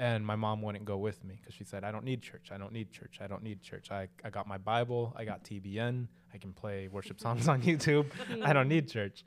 [0.00, 2.50] And my mom wouldn't go with me because she said, I don't need church.
[2.52, 3.18] I don't need church.
[3.20, 3.90] I don't need church.
[3.90, 5.12] I, I got my Bible.
[5.16, 6.06] I got TBN.
[6.32, 8.06] I can play worship songs on YouTube.
[8.42, 9.24] I don't need church.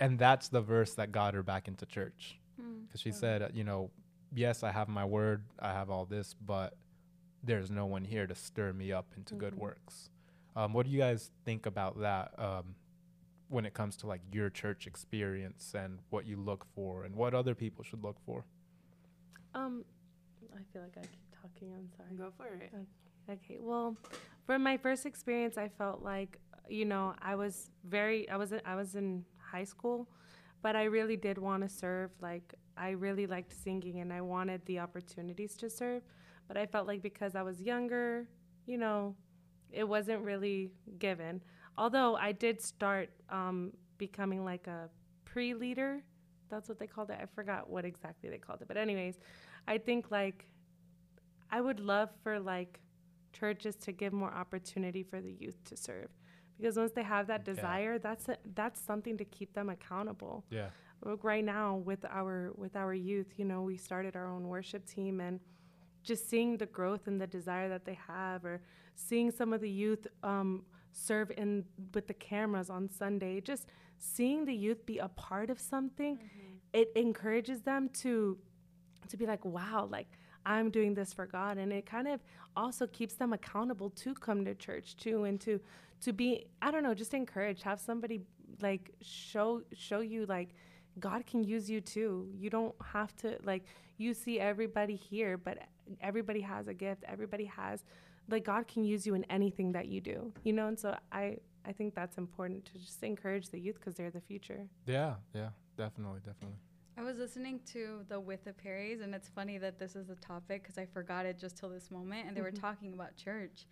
[0.00, 2.38] And that's the verse that got her back into church.
[2.86, 3.90] Because she said, uh, you know,
[4.34, 5.44] yes, I have my word.
[5.58, 6.76] I have all this, but
[7.42, 10.10] there's no one here to stir me up into good works.
[10.56, 12.74] Um, what do you guys think about that um,
[13.48, 17.34] when it comes to like your church experience and what you look for and what
[17.34, 18.44] other people should look for?
[19.58, 19.84] Um,
[20.54, 21.74] I feel like I keep talking.
[21.74, 22.16] I'm sorry.
[22.16, 22.72] Go for it.
[23.30, 23.58] Okay.
[23.60, 23.96] Well,
[24.46, 26.38] from my first experience, I felt like
[26.68, 30.08] you know I was very I was I was in high school,
[30.62, 32.10] but I really did want to serve.
[32.20, 36.02] Like I really liked singing, and I wanted the opportunities to serve.
[36.46, 38.26] But I felt like because I was younger,
[38.66, 39.14] you know,
[39.70, 41.42] it wasn't really given.
[41.76, 44.88] Although I did start um, becoming like a
[45.24, 46.02] pre-leader.
[46.48, 47.18] That's what they called it.
[47.20, 48.68] I forgot what exactly they called it.
[48.68, 49.18] But anyways,
[49.74, 50.46] I think like
[51.50, 52.80] I would love for like
[53.32, 56.08] churches to give more opportunity for the youth to serve
[56.56, 57.54] because once they have that Yeah.
[57.54, 60.70] desire that's a, that's something to keep them accountable Yeah.
[61.04, 64.82] Look, right now with our with our youth you know we started our own worship
[64.86, 65.40] team and
[66.02, 68.56] just seeing the growth and the desire that they have or
[68.94, 71.64] seeing some of the youth um, serve in
[71.94, 73.64] with the cameras on sunday just
[73.98, 76.18] seeing the youth be a part of something
[76.72, 78.38] it encourages them to
[79.08, 80.08] to be like wow like
[80.46, 82.20] i'm doing this for god and it kind of
[82.56, 85.60] also keeps them accountable to come to church too and to
[86.00, 88.20] to be i don't know just encouraged have somebody
[88.60, 90.50] like show show you like
[91.00, 93.64] god can use you too you don't have to like
[93.98, 95.58] you see everybody here but
[96.00, 97.84] everybody has a gift everybody has
[98.28, 101.36] like god can use you in anything that you do you know and so i
[101.66, 105.14] i think that's important to just encourage the youth because they're the future Yeah.
[105.34, 105.50] Yeah.
[105.76, 106.18] Definitely.
[106.26, 106.58] Definitely.
[106.98, 110.16] I was listening to the With the Perrys, and it's funny that this is the
[110.16, 112.26] topic because I forgot it just till this moment.
[112.26, 112.60] And they were mm-hmm.
[112.60, 113.66] talking about church,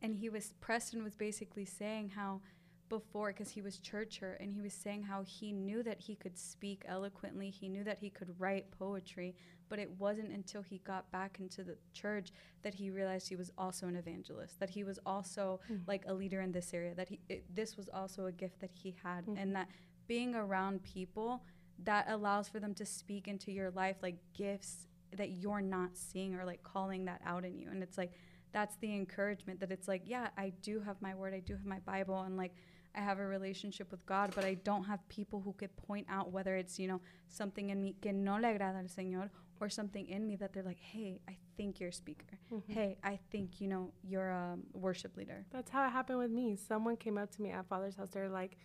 [0.00, 2.40] and he was Preston was basically saying how
[2.88, 6.38] before because he was churcher, and he was saying how he knew that he could
[6.38, 9.34] speak eloquently, he knew that he could write poetry,
[9.68, 12.30] but it wasn't until he got back into the church
[12.62, 15.80] that he realized he was also an evangelist, that he was also mm.
[15.88, 18.70] like a leader in this area, that he it, this was also a gift that
[18.72, 19.52] he had, and mm-hmm.
[19.54, 19.68] that
[20.06, 21.42] being around people
[21.84, 26.34] that allows for them to speak into your life like gifts that you're not seeing
[26.34, 28.12] or like calling that out in you and it's like
[28.52, 31.64] that's the encouragement that it's like yeah i do have my word i do have
[31.64, 32.52] my bible and like
[32.94, 36.32] i have a relationship with god but i don't have people who could point out
[36.32, 40.06] whether it's you know something in me que no le agrada al señor or something
[40.08, 42.72] in me that they're like hey i think you're a speaker mm-hmm.
[42.72, 46.56] hey i think you know you're a worship leader That's how it happened with me.
[46.56, 48.10] Someone came up to me at Father's house.
[48.10, 48.56] They're like,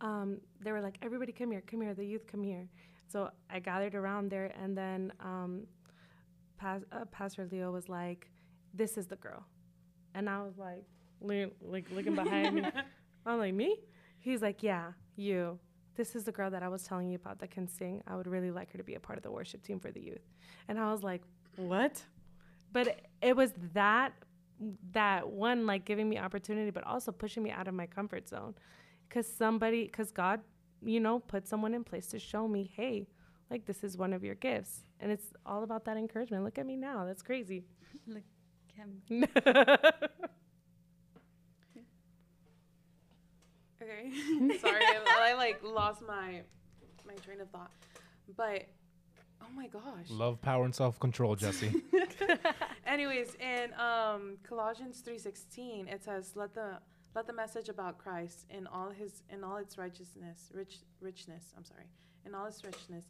[0.00, 2.68] um, they were like, everybody come here, come here, the youth come here.
[3.08, 5.66] So I gathered around there, and then um,
[6.56, 8.30] Pas- uh, Pastor Leo was like,
[8.72, 9.44] this is the girl.
[10.14, 10.84] And I was like,
[11.20, 12.64] le- like looking behind me.
[13.26, 13.78] I'm like, me?
[14.20, 15.58] He's like, yeah, you.
[15.96, 18.02] This is the girl that I was telling you about that can sing.
[18.06, 20.00] I would really like her to be a part of the worship team for the
[20.00, 20.24] youth.
[20.68, 21.22] And I was like,
[21.56, 22.02] what?
[22.72, 24.12] But it, it was that
[24.92, 28.54] that one like giving me opportunity but also pushing me out of my comfort zone
[29.10, 30.40] because somebody because god
[30.82, 33.06] you know put someone in place to show me hey
[33.50, 36.64] like this is one of your gifts and it's all about that encouragement look at
[36.64, 37.64] me now that's crazy
[38.06, 38.24] like
[38.74, 39.26] Kim.
[43.82, 44.10] Okay.
[44.58, 46.42] Sorry, I, I like lost my
[47.06, 47.70] my train of thought.
[48.36, 48.66] But
[49.42, 50.10] oh my gosh.
[50.10, 51.82] Love, power, and self control, Jessi.
[52.86, 56.78] Anyways, in um, Colossians three sixteen, it says, "Let the
[57.14, 61.52] let the message about Christ in all his in all its righteousness, rich richness.
[61.56, 61.86] I'm sorry,
[62.24, 63.04] in all its richness,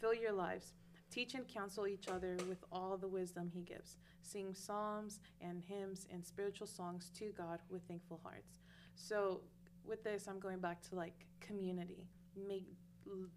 [0.00, 0.72] fill your lives.
[1.10, 3.96] Teach and counsel each other with all the wisdom He gives.
[4.22, 8.60] Sing psalms and hymns and spiritual songs to God with thankful hearts."
[8.94, 9.42] So,
[9.84, 12.06] with this, I'm going back to like community,
[12.48, 12.66] make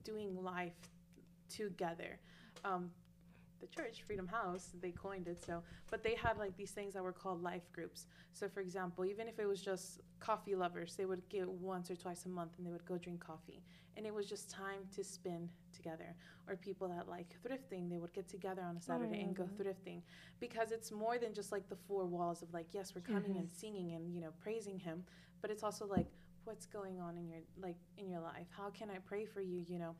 [0.03, 0.89] doing life
[1.49, 2.19] together.
[2.63, 2.91] Um,
[3.61, 7.03] the church, Freedom House, they coined it so, but they had like these things that
[7.03, 8.05] were called life groups.
[8.33, 11.95] So, for example, even if it was just coffee lovers, they would get once or
[11.95, 13.61] twice a month and they would go drink coffee.
[13.97, 16.15] And it was just time to spend together.
[16.47, 19.61] Or people that like thrifting, they would get together on a Saturday and go mm-hmm.
[19.61, 20.01] thrifting
[20.39, 23.47] because it's more than just like the four walls of like, yes, we're coming and
[23.47, 23.57] mm-hmm.
[23.57, 25.03] singing and, you know, praising Him,
[25.41, 26.07] but it's also like,
[26.43, 29.63] what's going on in your like in your life how can i pray for you
[29.67, 29.95] you know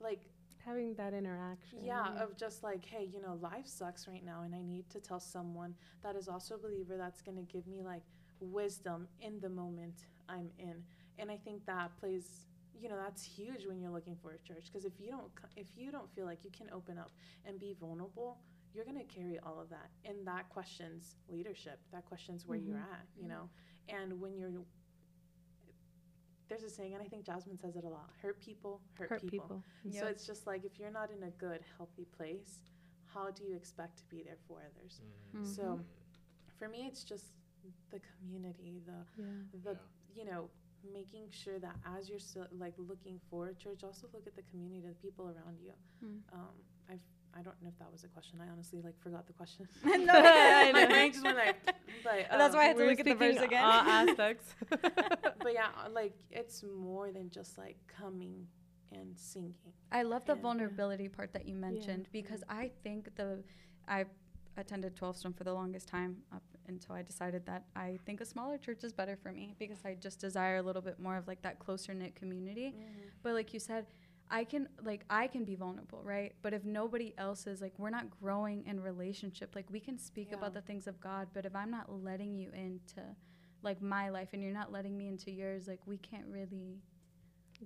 [0.00, 0.20] like
[0.68, 1.78] having that interaction.
[1.82, 5.00] Yeah, of just like, hey, you know, life sucks right now, and I need to
[5.00, 8.02] tell someone that is also a believer that's going to give me like
[8.40, 10.82] wisdom in the moment I'm in.
[11.18, 12.46] And I think that plays,
[12.80, 15.24] you know that's huge when you're looking for a church because if you don't
[15.56, 17.10] if you don't feel like you can open up
[17.44, 18.38] and be vulnerable
[18.74, 19.90] you're going to carry all of that.
[20.04, 21.80] And that questions leadership.
[21.92, 22.92] That questions where you're mm-hmm.
[22.92, 23.48] at you know?
[23.88, 24.52] And when you're
[26.48, 29.20] there's a saying and i think jasmine says it a lot hurt people hurt, Hurt
[29.22, 29.98] people, people.
[30.00, 32.60] so it's just like if you're not in a good healthy place
[33.14, 35.00] how do you expect to be there for others
[35.42, 35.84] so Mhm.
[36.58, 37.26] for me it's just
[37.90, 39.24] the community the Yeah.
[39.64, 39.78] the
[40.14, 40.50] you know
[40.92, 44.42] making sure that as you're still like looking for a church also look at the
[44.50, 45.72] community the people around you
[46.02, 46.22] Mm.
[46.32, 46.54] um
[46.88, 47.00] i've
[47.36, 50.12] i don't know if that was a question i honestly like forgot the question No,
[50.14, 50.88] I my know.
[50.88, 51.56] brain just went like
[52.04, 53.64] but And that's um, why I had to look at the verse again.
[53.64, 54.54] All aspects.
[54.70, 58.46] but yeah like it's more than just like coming
[58.92, 59.54] and singing
[59.92, 63.42] I love the And- vulnerability part that you mentioned because I think the
[63.86, 64.04] I
[64.56, 68.24] attended 12 Stone for the longest time up until I decided that I think a
[68.26, 71.26] smaller church is better for me because I just desire a little bit more of
[71.28, 72.74] like that closer knit community.
[73.22, 73.86] But like you said,
[74.30, 76.34] I can like I can be vulnerable, right?
[76.42, 80.28] But if nobody else is like we're not growing in relationship, like we can speak
[80.30, 80.36] Yeah.
[80.38, 83.02] about the things of God, but if I'm not letting you into
[83.62, 86.80] like my life and you're not letting me into yours, like we can't really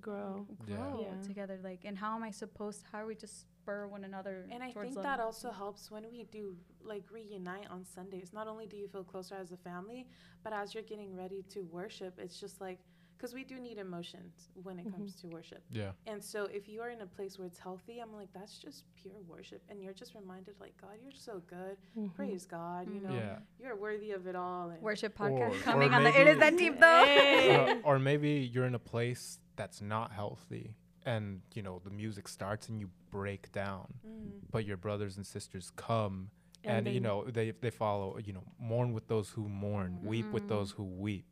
[0.01, 0.47] Grow.
[0.67, 0.77] Yeah.
[0.77, 1.27] grow Yeah.
[1.27, 1.61] together.
[1.63, 2.85] Like, and how am I supposed?
[2.91, 4.49] How are we just spur one another?
[4.51, 5.05] and i think love?
[5.05, 9.05] that also helps when we do like reunite on sundays not only do you feel
[9.05, 10.05] closer as a family
[10.43, 12.81] but as you're getting ready to worship it's just like
[13.23, 15.91] because we do need emotions when it comes to worship Yeah.
[16.09, 18.83] And so if you are in a place where it's healthy, I'm like, that's just
[19.01, 19.62] pure worship.
[19.68, 21.77] And you're just reminded, like, God, you're so good.
[21.97, 22.09] Mm-hmm.
[22.16, 22.89] Praise God.
[22.93, 23.37] You know, Yeah.
[23.61, 24.70] you're worthy of it all.
[24.70, 26.20] And worship podcast or coming on the.
[26.20, 27.05] It is that deep though.
[27.05, 27.55] Hey.
[27.55, 32.27] Uh, or maybe you're in a place that's not healthy and you know the music
[32.29, 34.31] starts and you break down Mm.
[34.53, 36.31] but your brothers and sisters come
[36.64, 39.99] And and, they- you know they they follow you know mourn with those who mourn
[40.05, 41.27] weep with those who weep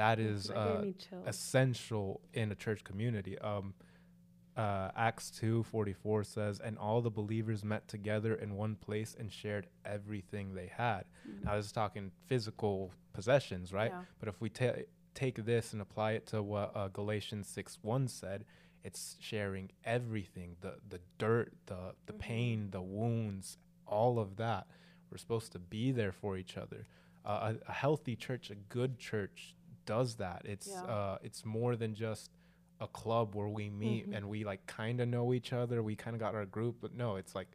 [0.00, 0.82] that is uh,
[1.26, 3.74] essential in a church community um
[4.56, 9.32] uh, Acts 2 44 says, And all the believers met together in one place and
[9.32, 11.04] shared everything they had.
[11.44, 13.92] Now, this is talking physical possessions, right?
[13.92, 14.02] Yeah.
[14.18, 14.82] But if we ta-
[15.14, 18.44] take this and apply it to what uh, Galatians 6 1 said,
[18.82, 24.66] it's sharing everything the, the dirt, the, the pain, the wounds, all of that.
[25.10, 26.86] We're supposed to be there for each other.
[27.24, 29.54] Uh, a, a healthy church, a good church,
[29.86, 30.42] does that.
[30.44, 30.82] It's Yeah.
[30.84, 32.30] uh, it's more than just
[32.80, 35.82] a club where we meet and we like kind of know each other.
[35.82, 37.48] We kind of got our group, but no, it's like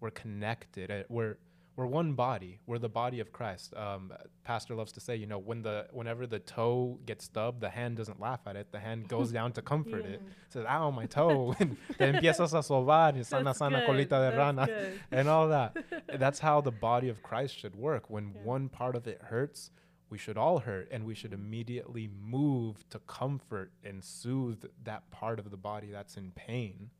[0.00, 0.90] we're connected.
[0.90, 1.36] Uh, We're
[1.76, 2.60] we're one body.
[2.66, 3.72] We're the body of Christ.
[3.74, 4.12] Um,
[4.44, 7.96] Pastor loves to say, you know, when the whenever the toe gets stubbed, the hand
[7.96, 8.70] doesn't laugh at it.
[8.70, 10.20] The hand goes down to comfort it.
[10.50, 14.36] Says, "Ow, my toe!" and then empiezas a sobar, y sana sana colita de That's
[14.36, 15.00] rana, good.
[15.12, 15.76] and all that.
[16.18, 18.10] That's how the body of Christ should work.
[18.10, 18.42] When Yeah.
[18.44, 19.70] one part of it hurts,
[20.10, 25.38] we should all hurt, and we should immediately move to comfort and soothe that part
[25.38, 26.90] of the body that's in pain.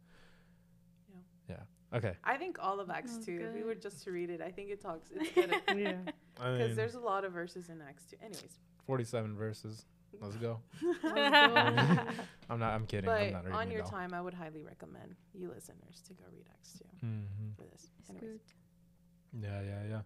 [1.48, 1.56] Yeah.
[1.56, 1.96] Yeah.
[1.98, 2.14] Okay.
[2.22, 4.50] I think all of Acts Oh, 2, if we were just to read it, I
[4.52, 5.50] think it talks, it's good.
[5.76, 5.96] yeah.
[6.40, 8.16] I Because mean, there's a lot of verses in Acts 2.
[8.22, 8.58] Anyways.
[8.86, 9.84] 47 verses.
[10.20, 10.60] Let's go.
[11.14, 12.04] yeah.
[12.48, 12.74] I'm not.
[12.74, 13.08] I'm kidding.
[13.08, 16.46] I'm But not on your time, I would highly recommend you listeners to go read
[16.52, 17.56] Acts 2 Mhm.
[17.56, 17.90] for this.
[18.08, 18.40] Anyways.
[19.40, 20.00] Yeah, yeah, yeah.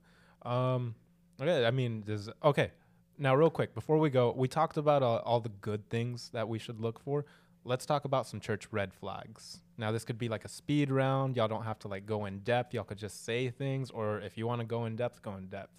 [0.75, 0.95] Um,
[1.41, 1.65] okay.
[1.67, 2.73] I mean, there's okay.
[3.17, 6.49] Now, real quick, before we go, we talked about uh, all the good things that
[6.49, 7.25] we should look for.
[7.65, 9.61] Let's talk about some church red flags.
[9.79, 11.37] Now, this could be like a speed round.
[11.37, 12.75] Y'all don't have to like go in depth.
[12.75, 15.47] Y'all could just say things, or if you want to go in depth, go in
[15.47, 15.73] depth.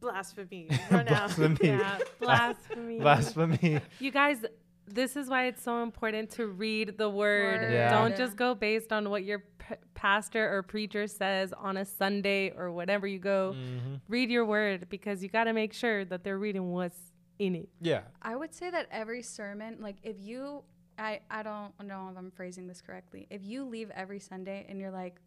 [0.00, 0.68] Blasphemy.
[0.90, 1.58] Blasphemy.
[1.62, 1.98] yeah.
[2.18, 2.98] Blasphemy.
[3.00, 3.80] Blasphemy.
[3.98, 4.44] You guys,
[4.92, 7.60] this is why it's so important to read the word.
[7.62, 7.72] Word.
[7.72, 7.90] Yeah.
[7.90, 12.50] Don't just go based on what your p- pastor or preacher says on a Sunday
[12.50, 13.54] or whenever you go.
[13.56, 14.00] Mhm.
[14.08, 16.98] Read your word because you got to make sure that they're reading what's
[17.38, 17.68] in it.
[17.80, 18.02] Yeah.
[18.20, 20.62] I would say that every sermon, like if you,
[20.98, 23.26] I, I don't know if I'm phrasing this correctly.
[23.30, 25.20] If you leave every Sunday and you're like,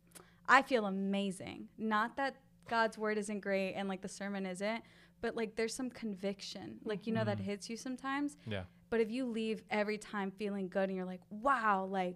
[0.48, 1.70] I feel amazing.
[1.78, 2.36] Not that
[2.70, 4.84] God's word isn't great and like the sermon isn't,
[5.22, 8.36] but like there's some conviction, like you know that hits you sometimes.
[8.46, 8.64] Yeah.
[8.94, 12.16] But if you leave every time feeling good and you're like, wow, like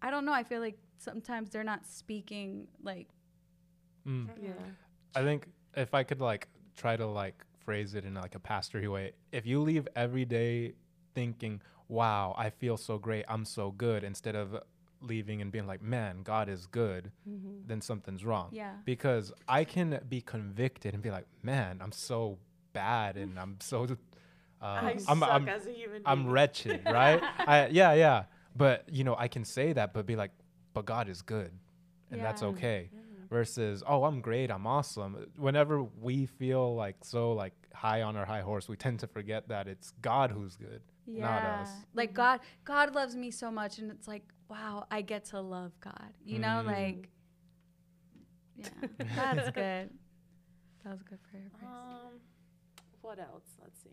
[0.00, 3.08] I don't know, I feel like sometimes they're not speaking like
[4.06, 4.28] Mm.
[4.40, 4.52] Yeah.
[5.16, 6.46] I think if I could like
[6.76, 10.74] try to like phrase it in like a pastory way, if you leave every day
[11.16, 14.62] thinking, "Wow, I feel so great, I'm so good," instead of
[15.00, 17.10] leaving and being like, "Man, God is good,"
[17.66, 18.50] then something's wrong.
[18.52, 18.74] Yeah.
[18.84, 22.38] Because I can be convicted and be like, "Man, I'm so
[22.72, 23.86] bad and I'm so
[24.60, 27.22] uh, I I'm, suck I'm, as a human I'm wretched, right?
[27.46, 28.24] I, yeah, yeah.
[28.56, 30.30] But you know, I can say that, but be like,
[30.72, 31.52] "But God is good,"
[32.10, 32.48] and that's Yeah.
[32.48, 32.90] okay.
[33.28, 38.24] versus oh i'm great i'm awesome whenever we feel like so like high on our
[38.24, 42.38] high horse we tend to forget that it's god who's good not us Like God,
[42.64, 46.12] God loves me so much, and it's like, wow, I get to love God.
[46.24, 46.66] You know, Mm.
[46.66, 47.08] like,
[48.56, 48.68] yeah,
[49.16, 49.90] that's good.
[50.84, 51.50] That was a good prayer.
[51.58, 51.64] Grace.
[51.68, 52.20] Um,
[53.02, 53.44] what else?
[53.60, 53.90] Let's see.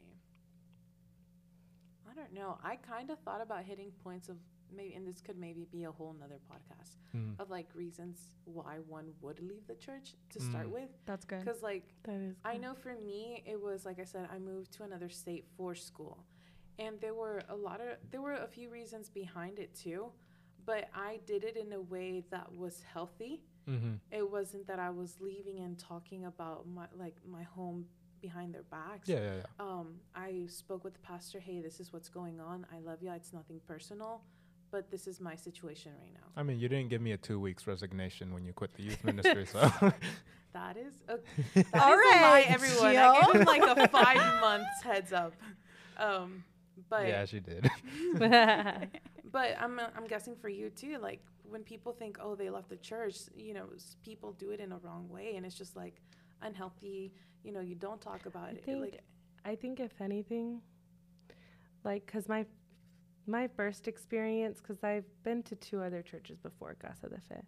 [2.13, 2.57] I don't know.
[2.63, 4.37] I kind of thought about hitting points of
[4.75, 7.39] maybe, and this could maybe be a whole nother podcast Mm.
[7.39, 10.71] of like reasons why one would leave the church to start Mm.
[10.71, 10.89] with.
[11.05, 11.39] That's good.
[11.45, 12.35] Because like That is.
[12.43, 15.75] I know for me, it was like I said, I moved to another state for
[15.75, 16.25] school,
[16.79, 20.11] and there were a lot of there were a few reasons behind it too,
[20.65, 23.43] but I did it in a way that was healthy.
[23.67, 23.95] mm-hmm.
[24.11, 27.85] It wasn't that I was leaving and talking about my like my home
[28.27, 29.07] behind their backs.
[29.07, 31.39] yeah yeah yeah Um, I spoke with the pastor.
[31.47, 32.57] Hey, this is what's going on.
[32.75, 33.11] I love you.
[33.19, 34.13] It's nothing personal,
[34.71, 36.27] but this is my situation right now.
[36.39, 39.03] i mean you didn't give me a two weeks resignation when you quit the youth
[39.09, 39.59] ministry so
[40.59, 41.15] That is a,
[41.55, 42.93] that All is a lie, everyone.
[42.93, 43.11] Jill.
[43.11, 45.33] I gave him like a five months heads up.
[46.07, 46.29] Um,
[46.89, 47.63] but yeah she did
[49.31, 50.95] but I'm uh, I'm guessing for you too.
[51.09, 51.21] Like
[51.53, 53.65] when people think, oh, they left the church, you know,
[54.03, 55.95] people do it in a wrong way, and it's just like
[56.41, 57.13] unhealthy.
[57.43, 58.63] You know, you don't talk about I it.
[58.65, 59.01] think, like
[59.45, 60.61] I think if anything,
[61.83, 62.45] like, cause my
[63.25, 67.41] my first experience, cause I've been to two other churches before Casa de Fe,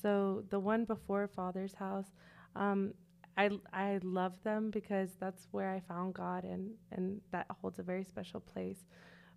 [0.00, 2.12] so the one before Father's House,
[2.56, 2.92] um,
[3.36, 7.82] I I love them because that's where I found God and and that holds a
[7.82, 8.84] very special place.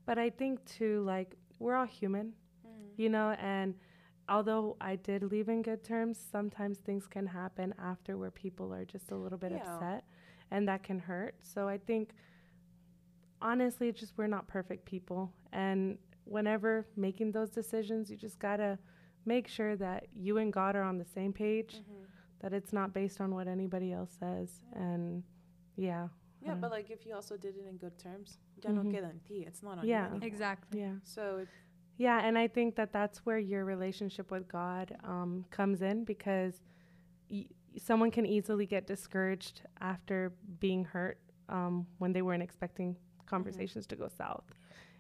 [0.06, 2.34] But I think too, like we're all human,
[2.98, 3.76] you know, and
[4.30, 8.86] although I did leave in good terms, sometimes things can happen after where people are
[8.86, 9.62] just a little bit Yeah.
[9.76, 10.04] upset
[10.52, 11.36] and that can hurt.
[11.42, 12.14] So I think
[13.42, 15.32] honestly, it's just we're not perfect people.
[15.52, 18.78] And whenever making those decisions, you just got to
[19.26, 22.06] make sure that you and God are on the same page, Mhm.
[22.40, 24.62] that it's not based on what anybody else says.
[24.74, 25.24] And
[25.76, 26.10] yeah.
[26.42, 26.62] yeah, Mm.
[26.62, 28.92] but like if you also did it in good terms, ya no Mhm.
[28.92, 29.44] queda en ti.
[29.46, 30.02] It's not on Yeah.
[30.02, 30.28] you anymore.
[30.28, 30.80] Exactly.
[30.80, 30.96] Yeah.
[31.04, 31.50] So it,
[31.98, 36.54] Yeah, and I think that that's where your relationship with God um, comes in because
[37.30, 37.46] y-
[37.78, 43.96] someone can easily get discouraged after being hurt um, when they weren't expecting conversations to
[43.96, 44.44] go south,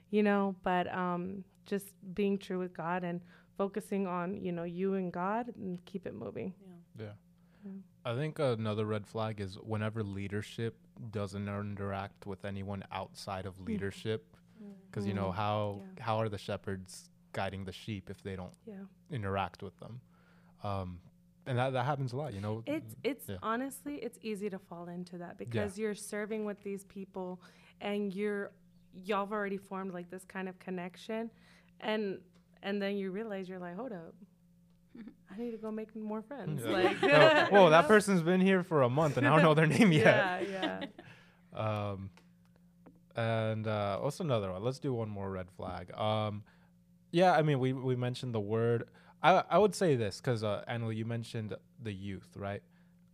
[0.09, 0.55] you know.
[0.63, 3.21] But um, just being true with God and
[3.57, 6.53] focusing on you know you and God and keep it moving.
[6.97, 7.05] yeah.
[7.05, 7.11] yeah
[7.65, 7.71] Yeah.
[8.05, 10.75] I think another red flag is whenever leadership
[11.11, 14.35] doesn't interact with anyone outside of leadership,
[14.89, 16.03] because you know Mm, how yeah.
[16.03, 18.75] how are the shepherds guiding the sheep if they don't Yeah,
[19.11, 19.99] interact with them,
[20.63, 20.99] um,
[21.45, 22.33] and that that happens a lot.
[22.33, 23.37] You know, it's it's Yeah.
[23.43, 27.39] honestly it's easy to fall into that because you're serving with these people
[27.81, 28.51] and you're
[29.03, 31.29] y'all have already formed like this kind of connection
[31.81, 32.19] and
[32.63, 34.15] and then you realize you're like hold up
[35.29, 36.71] i need to go make more friends Yeah.
[36.71, 39.67] like No, whoa, that person's been here for a month and I don't know their
[39.67, 40.03] name yet.
[40.05, 40.81] yeah yeah
[41.53, 42.09] Um,
[43.15, 44.63] and uh, what's another one?
[44.63, 45.93] Let's do one more red flag.
[45.97, 46.43] Um,
[47.11, 48.83] yeah, I mean, we we mentioned the word.
[49.23, 52.61] I I would say this because uh, Anna, you mentioned the youth, right?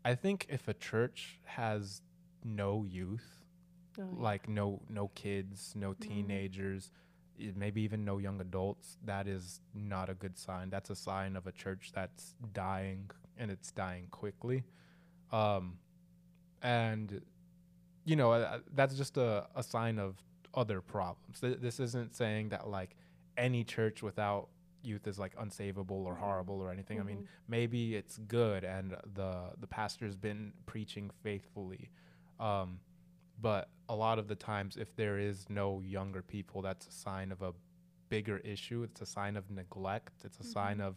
[0.03, 2.01] I think if a church has
[2.43, 3.43] no youth,
[3.99, 4.23] Oh, yeah.
[4.23, 6.91] like no no kids, no teenagers,
[7.39, 10.69] i- maybe even no young adults, that is not a good sign.
[10.69, 14.63] That's a sign of a church that's dying and it's dying quickly.
[15.31, 15.77] Um,
[16.61, 17.21] and
[18.05, 20.15] you know uh, that's just a, a sign of
[20.53, 21.39] other problems.
[21.39, 22.95] Th- this isn't saying that like
[23.37, 24.49] any church without
[24.83, 26.99] youth is like unsavable or horrible or anything.
[26.99, 31.89] I mean, maybe it's good and the the pastor's been preaching faithfully.
[32.39, 32.79] Um,
[33.39, 37.31] but a lot of the times if there is no younger people, that's a sign
[37.31, 37.53] of a
[38.09, 38.83] bigger issue.
[38.83, 40.25] It's a sign of neglect.
[40.25, 40.95] It's a sign of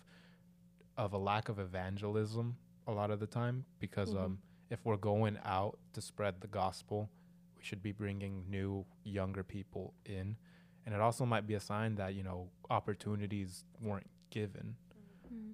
[0.96, 4.24] of a lack of evangelism a lot of the time because Mhm.
[4.24, 4.38] um
[4.75, 7.09] if we're going out to spread the gospel,
[7.57, 10.37] we should be bringing new younger people in.
[10.85, 14.75] And it also might be a sign that, you know, opportunities weren't given.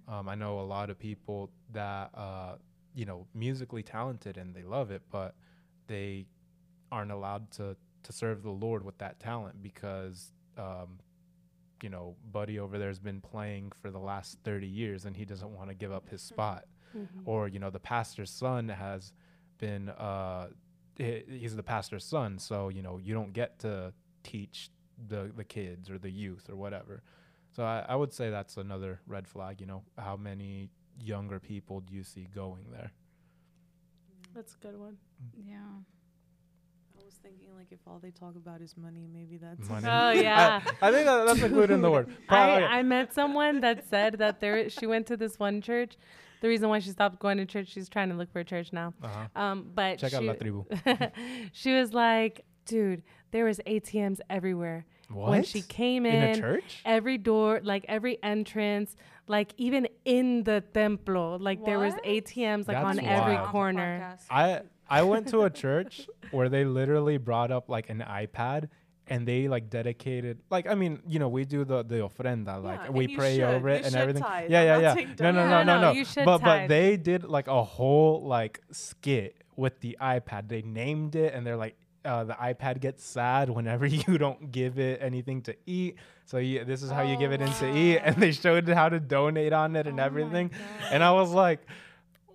[0.09, 2.55] Um, I know a lot of people that, uh,
[2.95, 5.35] you know, musically talented and they love it, but
[5.87, 6.27] they
[6.91, 10.99] aren't allowed to, to serve the Lord with that talent because, um,
[11.83, 15.27] you know, Buddy over there has been playing for the last 30 years and he
[15.27, 16.65] doesn't want to give up his spot
[16.97, 17.23] Mhm.
[17.25, 19.13] or you know the pastor's son has
[19.59, 20.49] been uh,
[20.97, 24.71] he's the pastor's son so you know you don't get to teach
[25.09, 27.03] the the kids or the youth or whatever.
[27.53, 30.71] So I, I would say that's another red flag you know how many
[31.03, 32.93] younger people do you see going there?
[34.35, 34.97] That's a good one.
[35.35, 35.57] Yeah.
[36.99, 39.87] I was thinking like if all they talk about is money, maybe that's Money.
[39.91, 40.61] oh yeah.
[40.83, 42.09] I think that, that's included in the word.
[42.29, 45.97] I, Probably- I met someone that said that there she went to this one church
[46.41, 47.69] the reason why she stopped going to church.
[47.69, 48.95] She's trying to look for a church now.
[49.03, 49.41] Uh-huh.
[49.41, 50.67] Um, but Check out she, La Tribu.
[51.53, 54.87] she was like, dude, there was ATMs everywhere.
[55.13, 56.83] When she came In in, a church?
[56.85, 58.95] every door, like every entrance,
[59.27, 64.17] like even in the templo, like there was ATMs like That's on every corner.
[64.31, 68.69] I I went to a church where they literally brought up like an iPad
[69.11, 72.81] and they like dedicated like I mean you know we do the the ofrenda like
[72.85, 73.45] Yeah, we pray should.
[73.55, 74.51] over You it and everything tithe.
[74.51, 77.25] yeah yeah yeah no no No, no no no, you should but but they did
[77.25, 82.25] like a whole like skit with the iPad they named it and they're like uh,
[82.25, 85.97] the iPad gets sad whenever you don't give it anything to eat.
[86.25, 88.67] So you, this is how you give Oh, it in to eat, and they showed
[88.71, 90.51] how to donate on it and Oh everything.
[90.91, 91.61] And I was like,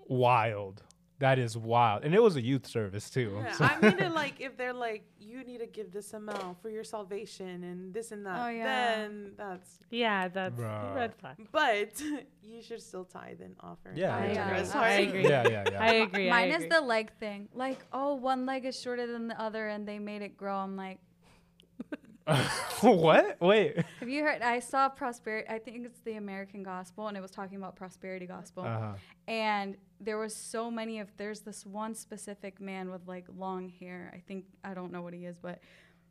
[0.07, 0.83] wild.
[1.19, 2.03] That is wild.
[2.03, 3.39] And it was a youth service too.
[3.41, 6.61] Yeah, so- I mean it like if they're like you need to give this amount
[6.61, 8.63] for your salvation and this and that, Oh, yeah.
[8.65, 9.79] then that's.
[9.89, 10.95] Yeah, that's Bruh.
[10.95, 11.35] red flag.
[11.51, 12.01] But
[12.43, 13.91] you should still tithe and offer.
[13.95, 14.35] Yeah, I yeah, agree.
[14.35, 15.23] generous I agree.
[15.23, 15.81] yeah, yeah, yeah.
[15.83, 16.29] I agree.
[16.29, 17.49] I Mine is the leg thing.
[17.53, 20.55] Like, oh, one leg is shorter than the other, and they made it grow.
[20.57, 20.99] I'm like,
[22.81, 23.39] what?
[23.41, 23.77] Wait.
[23.99, 24.41] have you heard?
[24.41, 25.47] I saw prosperity.
[25.49, 28.63] I think it's the American Gospel, and it was talking about prosperity gospel.
[28.63, 28.93] Uh-huh.
[29.27, 34.11] and there was so many of there's this one specific man with like long hair
[34.13, 35.59] i think i don't know what he is but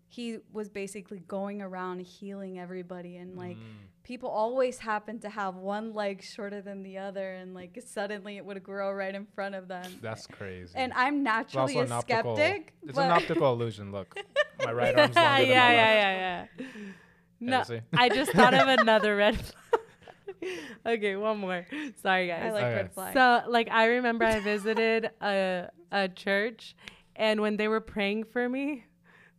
[0.09, 3.63] he was basically going around healing everybody and like Mm.
[4.03, 8.45] people always happen to have one leg shorter than the other and like suddenly it
[8.47, 10.73] would grow right in front of them That's crazy.
[10.75, 12.37] and i'm naturally a optical.
[12.37, 13.93] skeptic It's an optical illusion.
[13.93, 14.17] Look,
[14.63, 16.51] my right arm's yeah, longer yeah, than my yeah, left.
[16.59, 16.93] yeah, yeah.
[17.41, 17.81] No, see?
[17.93, 20.51] I just thought of another red flag.
[20.87, 21.67] okay, one more.
[22.03, 22.43] Sorry, guys.
[22.47, 22.75] i like Okay.
[22.77, 26.75] red flags So, like, I remember I visited a a church,
[27.17, 28.85] and when they were praying for me,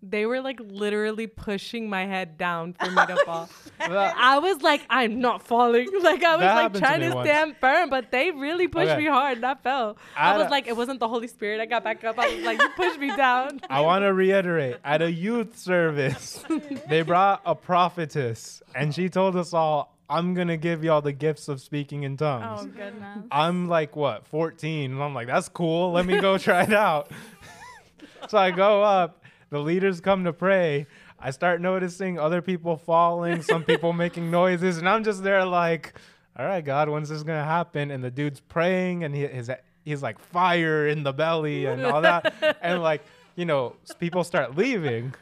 [0.07, 3.49] they were like literally pushing my head down for me to fall.
[3.79, 5.89] I was like, I'm not falling.
[6.01, 7.27] Like I was That like happened to trying me to once.
[7.27, 9.01] stand firm, but they really pushed Okay.
[9.03, 9.97] me hard, and I fell.
[10.15, 11.59] I At was like, it wasn't the Holy Spirit.
[11.59, 12.19] I got back up.
[12.19, 13.59] I was like, you pushed me down.
[13.69, 16.43] I want to reiterate at a youth service,
[16.87, 21.11] they brought a prophetess and she told us all, I'm going to give y'all the
[21.13, 22.61] gifts of speaking in tongues.
[22.61, 24.91] oh goodness I'm like, what, 14?
[24.91, 25.91] And I'm like, that's cool.
[25.93, 27.09] Let me go try it out.
[28.27, 29.23] so I go up.
[29.49, 30.87] The leaders come to pray.
[31.19, 35.93] I start noticing other people falling, some people making noises, and I'm just there like,
[36.37, 37.91] all right, God, when's this gonna happen?
[37.91, 39.49] And the dude's praying, and he, his
[39.83, 43.03] he's like fire in the belly and all that, and like
[43.35, 45.13] you know, people start leaving,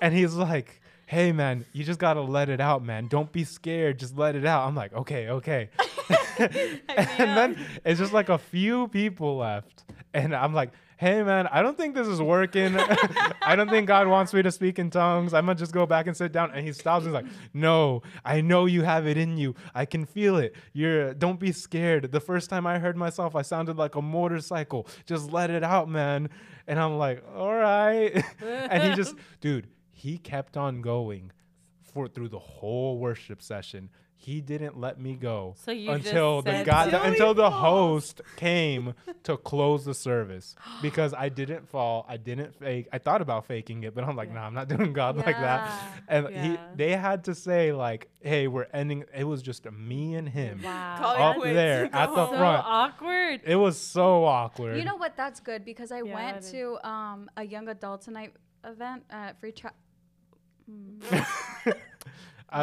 [0.00, 0.80] and he's like.
[1.08, 3.06] Hey man, you just gotta let it out, man.
[3.06, 4.00] Don't be scared.
[4.00, 4.66] Just let it out.
[4.66, 5.68] I'm like, okay, okay.
[6.38, 9.84] and then it's just like a few people left.
[10.12, 12.76] And I'm like, hey, man, I don't think this is working.
[13.42, 15.34] I don't think God wants me to speak in tongues.
[15.34, 16.52] I'm going to just go back and sit down.
[16.52, 19.54] And he stops and he's like, no, I know you have it in you.
[19.74, 20.54] I can feel it.
[20.72, 22.10] You're, don't be scared.
[22.12, 24.86] The first time I heard myself, I sounded like a motorcycle.
[25.04, 26.30] Just let it out, man.
[26.66, 28.24] And I'm like, all right.
[28.42, 31.30] and he just, dude, he kept on going
[31.82, 33.90] for through the whole worship session.
[34.18, 38.22] He didn't let me go So you until the said- guy Until until the host
[38.36, 42.04] came to close the service because I didn't fall.
[42.08, 42.88] I didn't fake.
[42.92, 45.68] I thought about faking it, but I'm like, nah, I'm not doing God like that.
[45.68, 45.92] Yeah.
[46.08, 49.04] And he, they had to say like, hey, we're ending.
[49.16, 51.14] It was just me and him Wow.
[51.16, 51.54] Up quits.
[51.54, 52.64] there at the so front.
[52.66, 53.40] awkward.
[53.44, 54.76] It was so awkward.
[54.78, 55.16] You know what?
[55.16, 58.32] That's good because I Yeah, went to um, a young adult tonight
[58.64, 59.72] event at Free Tra-
[61.12, 61.26] I-
[62.50, 62.56] uh,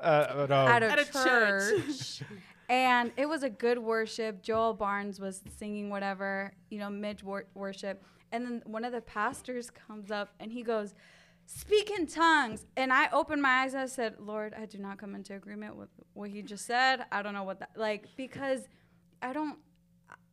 [0.00, 0.66] uh, no.
[0.66, 1.86] at a At a church.
[1.86, 2.22] church.
[2.68, 4.42] and it was a good worship.
[4.42, 8.02] Joel Barnes was singing whatever, you know, mid wor- worship.
[8.32, 10.94] And then one of the pastors comes up and he goes,
[11.46, 12.64] Speak in tongues.
[12.76, 15.76] And I opened my eyes and I said, Lord, I do not come into agreement
[15.76, 17.04] with what he just said.
[17.12, 18.62] I don't know what that, like, because
[19.20, 19.58] I don't,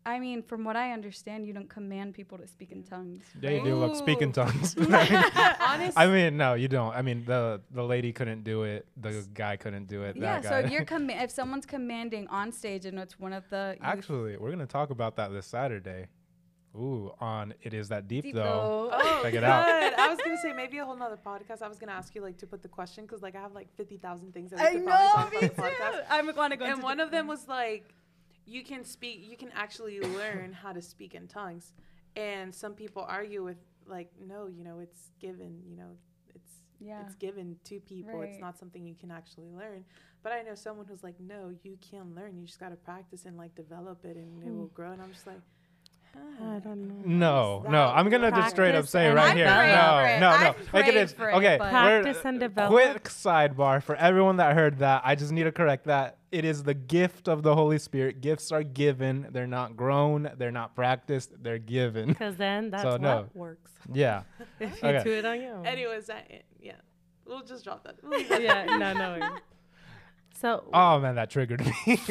[0.06, 3.24] I mean, from what I understand, you don't command people to speak in tongues.
[3.39, 4.76] Yeah, you do look speak in tongues.
[4.80, 6.95] Honest, I mean, no, you don't.
[6.95, 8.88] I mean, the the lady couldn't do it.
[8.97, 10.16] The guy couldn't do it.
[10.16, 13.47] Yeah, that so if you're comm- if someone's commanding on stage and it's one of
[13.49, 16.08] the Actually, we're gonna talk about that this Saturday.
[16.76, 18.89] Ooh, on it is that deep, Deep though.
[18.89, 18.89] though.
[18.93, 19.43] Oh, Check it good.
[19.43, 19.68] out.
[19.99, 21.62] I was gonna say maybe a whole nother podcast.
[21.62, 23.68] I was gonna ask you like to put the question because like I have like
[23.76, 25.84] fifty thousand things that we I could know, probably me talk about too.
[25.84, 26.06] podcast.
[26.10, 26.66] I'm going to go.
[26.66, 27.30] And one of them mm.
[27.30, 27.93] was like,
[28.52, 31.72] you can speak, you can actually learn how to speak in tongues.
[32.18, 35.91] And some people argue with like, no, you know, it's given, you know,
[36.36, 37.02] it's Yeah.
[37.02, 38.20] it's given to people.
[38.20, 38.30] Right.
[38.30, 39.86] It's not something you can actually learn.
[40.22, 42.38] But I know someone who's like, no, you can learn.
[42.38, 44.76] You just got to practice and like develop it, and it will hmm.
[44.76, 44.91] grow.
[44.91, 45.39] And I'm just like,
[46.16, 47.62] I don't know.
[47.64, 47.84] No, no.
[47.86, 49.45] I'm gonna just straight up Practice say right here.
[49.45, 50.49] prayed No, no, no.
[50.49, 52.72] I've Like it prayed it, Okay, Practice and develop.
[52.72, 55.03] Quick sidebar for everyone that heard that.
[55.05, 56.18] I just need to correct that.
[56.32, 58.22] It is the gift of the Holy Spirit.
[58.22, 59.28] Gifts are given.
[59.32, 60.32] They're not grown.
[60.38, 61.32] They're not practiced.
[61.43, 62.09] They're given.
[62.09, 63.30] Because then that's So, what no.
[63.34, 63.72] works.
[63.93, 64.24] yeah.
[64.59, 65.03] If you Okay.
[65.03, 65.66] do it on your own.
[65.66, 66.74] Anyways, that yeah,
[67.26, 67.95] we'll just drop that.
[68.01, 68.41] We'll leave that.
[68.41, 69.36] yeah, no, no.
[70.39, 71.97] So Oh man, that triggered me.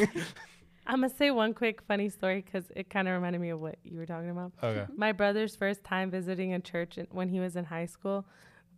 [0.90, 3.76] I'm gonna say one quick funny story because it kind of reminded me of what
[3.84, 4.52] you were talking about.
[4.60, 4.86] okay.
[4.96, 8.26] My brother's first time visiting a church in, when he was in high school,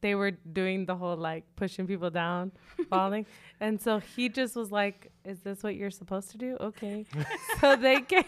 [0.02, 2.52] they were doing the whole like pushing people down,
[2.90, 3.24] falling,
[3.60, 7.06] and so he just was like, "Is this what you're supposed to do?" Okay,
[7.60, 8.24] so they came.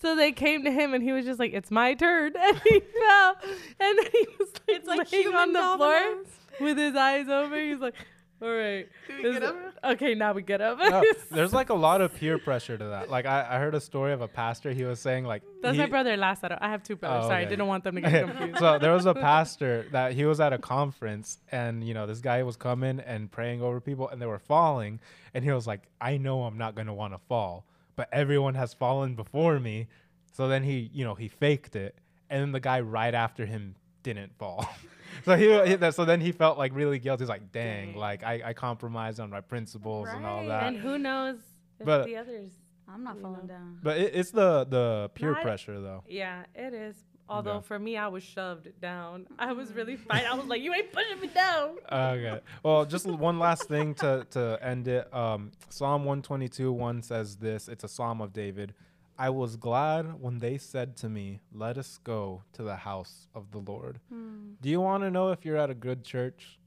[0.00, 2.80] So they came to him and he was just like, "It's my turn," and he
[2.80, 3.36] fell,
[3.80, 6.14] and then he was like, It's like laying on human the floor
[6.60, 7.58] with his eyes open.
[7.58, 7.94] He's like,
[8.42, 9.56] "All right, Do we this get is- up?
[9.92, 13.10] okay, now we get up." No, there's like a lot of peer pressure to that.
[13.10, 14.72] Like I, I heard a story of a pastor.
[14.72, 16.56] He was saying like That's he- my brother Lazaro.
[16.60, 17.24] I have two brothers.
[17.24, 17.50] Oh, Sorry, okay.
[17.50, 18.58] didn't want them to get confused.
[18.58, 22.20] so there was a pastor that he was at a conference and you know this
[22.20, 25.00] guy was coming and praying over people and they were falling
[25.34, 27.64] and he was like i know i'm not going to want to fall
[27.96, 29.86] but everyone has fallen before me
[30.32, 31.94] so then he you know he faked it
[32.30, 34.66] and then the guy right after him didn't fall
[35.24, 37.96] so he, he that- so then he felt like really guilty he's like dang, Dang.
[37.96, 41.36] like I, I compromised on my principles and all that and who knows
[41.78, 42.52] if But- the others
[42.88, 43.54] I'm not falling know.
[43.54, 43.78] down.
[43.82, 46.96] but it, it's the the peer Not- pressure though Yeah, it is.
[47.28, 47.60] Although Yeah.
[47.60, 49.28] for me, I was shoved down.
[49.38, 50.26] I was really fighting.
[50.26, 52.40] I was like, "You ain't pushing me down." okay.
[52.64, 55.14] Well, just one last thing to, to end it.
[55.14, 58.74] Um, psalm 122 1 says this it's a psalm of David.
[59.20, 63.50] I was glad when they said to me, Let us go to the house of
[63.50, 64.00] the Lord.
[64.08, 64.52] Hmm.
[64.62, 66.58] Do you want to know if you're at a good church?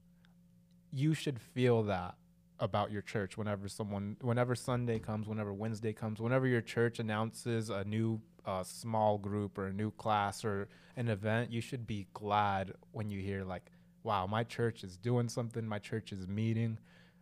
[0.92, 2.14] You should feel that
[2.60, 7.70] about your church whenever someone, whenever Sunday comes, whenever Wednesday comes, whenever your church announces
[7.70, 12.06] a new uh, small group or a new class or an event, you should be
[12.14, 13.68] glad when you hear, like,
[14.04, 16.78] wow, my church is doing something, my church is meeting.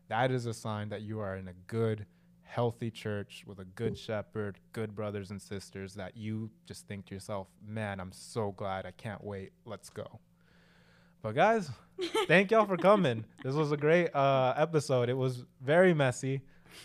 [0.08, 2.04] That is a sign that you are in a good,
[2.52, 7.14] healthy church with a good shepherd, good brothers and sisters that you just think to
[7.14, 8.84] yourself, man, I'm so glad.
[8.84, 9.52] I can't wait.
[9.64, 10.20] Let's go.
[11.22, 11.70] But guys,
[12.28, 13.24] thank y'all for coming.
[13.42, 15.08] This was a great uh, episode.
[15.08, 16.42] It was very messy.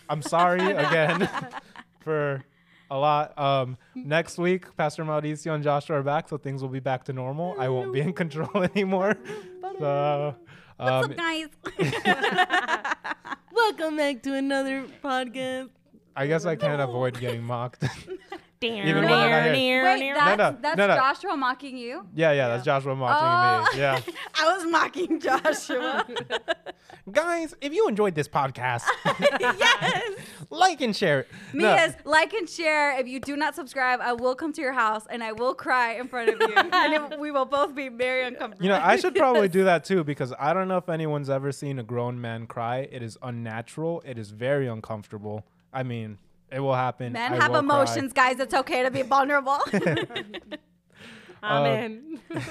[0.10, 1.30] I'm sorry again
[2.00, 2.46] for
[2.90, 3.38] a lot.
[3.38, 7.14] Um, next week, Pastor Mauricio and Joshua are back, so things will be back to
[7.14, 7.58] normal.
[7.60, 9.18] I won't be in control anymore.
[9.80, 10.36] So,
[10.78, 12.84] What's um, up, guys?
[13.70, 15.68] Welcome back to another podcast.
[16.16, 17.84] I guess I can't avoid getting mocked.
[18.62, 19.84] Even when I'm not here.
[19.84, 20.96] Wait, that's, no, that's no, no.
[20.96, 22.06] Joshua mocking you?
[22.16, 23.70] yeah, yeah, that's Joshua mocking me.
[23.74, 23.78] Oh.
[23.78, 24.02] Yeah.
[24.36, 26.06] I was mocking Joshua.
[27.12, 28.84] Guys, if you enjoyed this podcast,
[29.40, 30.12] yes.
[30.50, 31.28] like and share it.
[31.54, 31.74] Me No.
[31.74, 33.00] as like and share.
[33.00, 35.94] If you do not subscribe, I will come to your house and I will cry
[35.94, 38.64] in front of you, and it, we will both be very uncomfortable.
[38.66, 41.52] You know, I should probably do that too because I don't know if anyone's ever
[41.52, 42.88] seen a grown man cry.
[42.92, 44.02] It is unnatural.
[44.06, 45.46] It is very uncomfortable.
[45.72, 46.18] I mean,
[46.52, 47.14] it will happen.
[47.14, 47.78] Men I have will cry.
[47.78, 48.40] emotions, guys.
[48.40, 49.60] It's okay to be vulnerable.
[49.74, 50.48] I'm
[51.44, 52.20] Uh, in.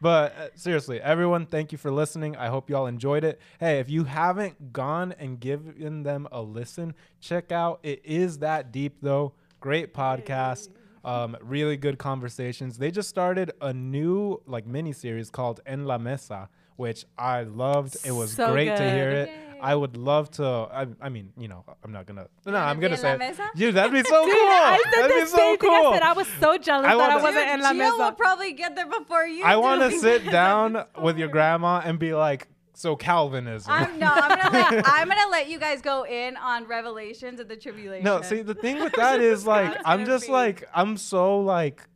[0.00, 2.36] But uh, seriously, everyone, thank you for listening.
[2.36, 3.40] I hope y'all enjoyed it.
[3.60, 8.72] Hey, if you haven't gone and given them a listen, check out It Is That
[8.72, 9.34] Deep, though.
[9.60, 10.68] Great podcast.
[11.04, 12.76] Um, really good conversations.
[12.78, 17.96] They just started a new like mini series called En La Mesa, which I loved.
[18.04, 19.28] It was So great to hear good.
[19.28, 19.47] it.
[19.60, 20.44] I would love to.
[20.44, 22.28] I, I mean, you know, I'm not gonna.
[22.46, 23.36] No, I'm gonna say, La it.
[23.56, 24.40] Dude, that'd be so Dude, cool.
[24.48, 25.70] I said that'd the be so same thing.
[25.70, 25.92] I cool.
[25.92, 28.76] said I was so jealous I that I wasn't in La Gio will probably get
[28.76, 29.44] there before you.
[29.44, 33.72] I want to sit down with your grandma and be like, so Calvinism.
[33.72, 34.06] I'm no.
[34.12, 38.04] I'm gonna let I'm gonna let you guys go in on Revelations of the tribulation.
[38.04, 41.87] no, see, the thing with that is like, I'm just be- like, I'm so like,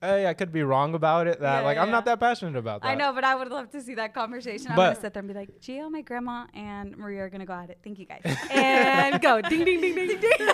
[0.00, 1.40] hey, I could be wrong about it.
[1.40, 1.92] That Yeah, like, I'm yeah.
[1.92, 2.88] not that passionate about that.
[2.88, 4.70] I know, but I would love to see that conversation.
[4.70, 7.46] I'm gonna sit there and be like, Gio, oh, my grandma, and Maria are gonna
[7.46, 7.78] go at it.
[7.82, 8.22] Thank you guys.
[8.50, 10.32] and go ding ding ding ding ding.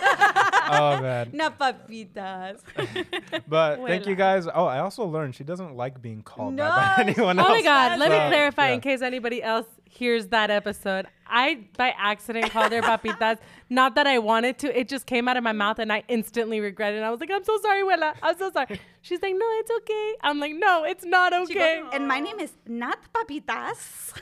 [0.66, 1.30] Oh man.
[1.34, 2.60] no papitas.
[3.46, 4.46] But thank you guys.
[4.52, 7.50] Oh, I also learned she doesn't like being called No, that by anyone Oh else.
[7.50, 7.98] Oh my God!
[7.98, 8.74] Let me clarify yeah.
[8.74, 11.06] in case anybody else hears that episode.
[11.26, 13.38] I by accident called her papitas.
[13.70, 14.78] Not that I wanted to.
[14.78, 17.00] It just came out of my mouth, and I instantly regretted.
[17.00, 17.02] it.
[17.02, 18.14] I was like, "I'm so sorry, Willa.
[18.22, 21.90] I'm so sorry." She's like, "No, it's okay." I'm like, "No, it's not okay." goes,
[21.92, 24.12] and my name is not papitas.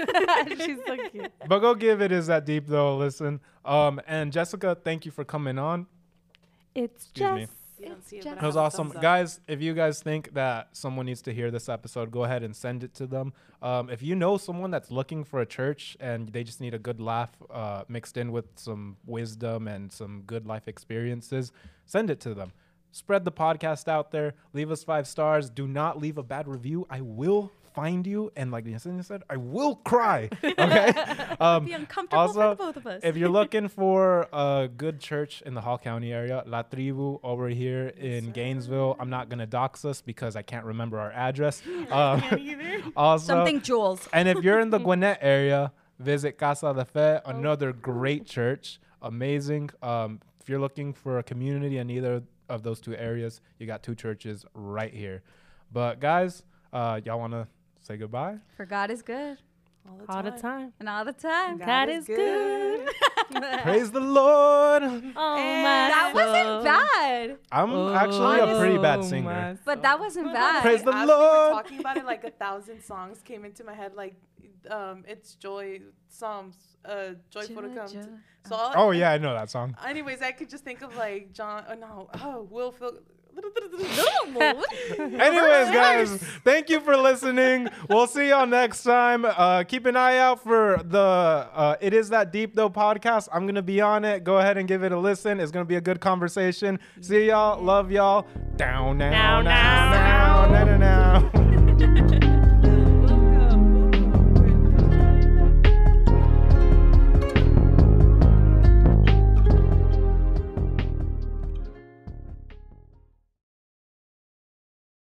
[0.64, 1.32] She's so cute.
[1.46, 2.96] But go give it is that deep though.
[2.96, 3.40] Listen.
[3.64, 5.86] Um, and Jessica, thank you for coming on.
[6.74, 7.61] It's Excuse me.
[7.82, 7.90] Just.
[7.90, 9.40] You don't see it, but It was I have a awesome, guys.
[9.46, 12.82] If you guys think that someone needs to hear this episode, go ahead and send
[12.84, 13.32] it to them.
[13.62, 16.78] Um, if you know someone that's looking for a church and they just need a
[16.78, 21.52] good laugh uh, mixed in with some wisdom and some good life experiences,
[21.86, 22.52] send it to them.
[22.90, 24.34] spread the podcast out there.
[24.52, 25.48] Leave us five stars.
[25.48, 26.86] Do not leave a bad review.
[26.90, 30.28] I will find you, and like Yesenia said, I will cry.
[30.44, 30.92] Okay.
[31.40, 33.00] um, Be uncomfortable for also, the both of us.
[33.02, 37.48] if you're looking for a good church in the Hall County area, La Tribu over
[37.48, 38.96] here in Gainesville.
[39.00, 41.62] I'm not gonna dox us because I can't remember our address.
[41.92, 42.22] Um,
[42.96, 44.08] also, Something Jules.
[44.12, 49.70] and if you're in the Gwinnett area, visit Casa de Fe, another great church, amazing.
[49.82, 53.82] Um, if you're looking for a community in either of those two areas, you got
[53.82, 55.22] two churches right here.
[55.72, 56.42] But guys,
[56.72, 57.48] uh, y'all wanna
[57.82, 58.36] say goodbye?
[58.56, 59.38] For God is good.
[59.88, 60.40] All the All the time.
[60.40, 60.72] time.
[60.78, 61.58] And all the time.
[61.58, 62.88] God God is is good.
[63.62, 64.82] Praise the Lord.
[64.84, 67.38] Oh And my That wasn't bad.
[67.50, 69.58] I'm actually a pretty bad Oh, singer.
[69.64, 70.62] But that wasn't But bad.
[70.62, 71.52] Praise the as we were Lord.
[71.54, 73.94] talking about it, like a thousand songs came into my head.
[73.94, 74.14] Like,
[74.70, 77.88] um, it's joy, Psalms, uh, joyful to come.
[77.88, 78.02] joy.
[78.02, 78.08] To,
[78.48, 79.76] so, all, Oh yeah, I know that song.
[79.84, 81.64] Anyways, I could just think of like John.
[81.68, 82.98] Oh no, oh Will Phil.
[84.98, 87.68] Anyways, guys, thank you for listening.
[87.88, 89.24] We'll see y'all next time.
[89.24, 93.28] Uh, keep an eye out for the uh, It Is That Deep Though podcast.
[93.32, 94.24] I'm going to be on it.
[94.24, 95.40] Go ahead and give it a listen.
[95.40, 96.78] It's going to be a good conversation.
[97.00, 97.62] See y'all.
[97.62, 98.26] Love y'all.
[98.56, 101.41] Down, down, Now, down, now.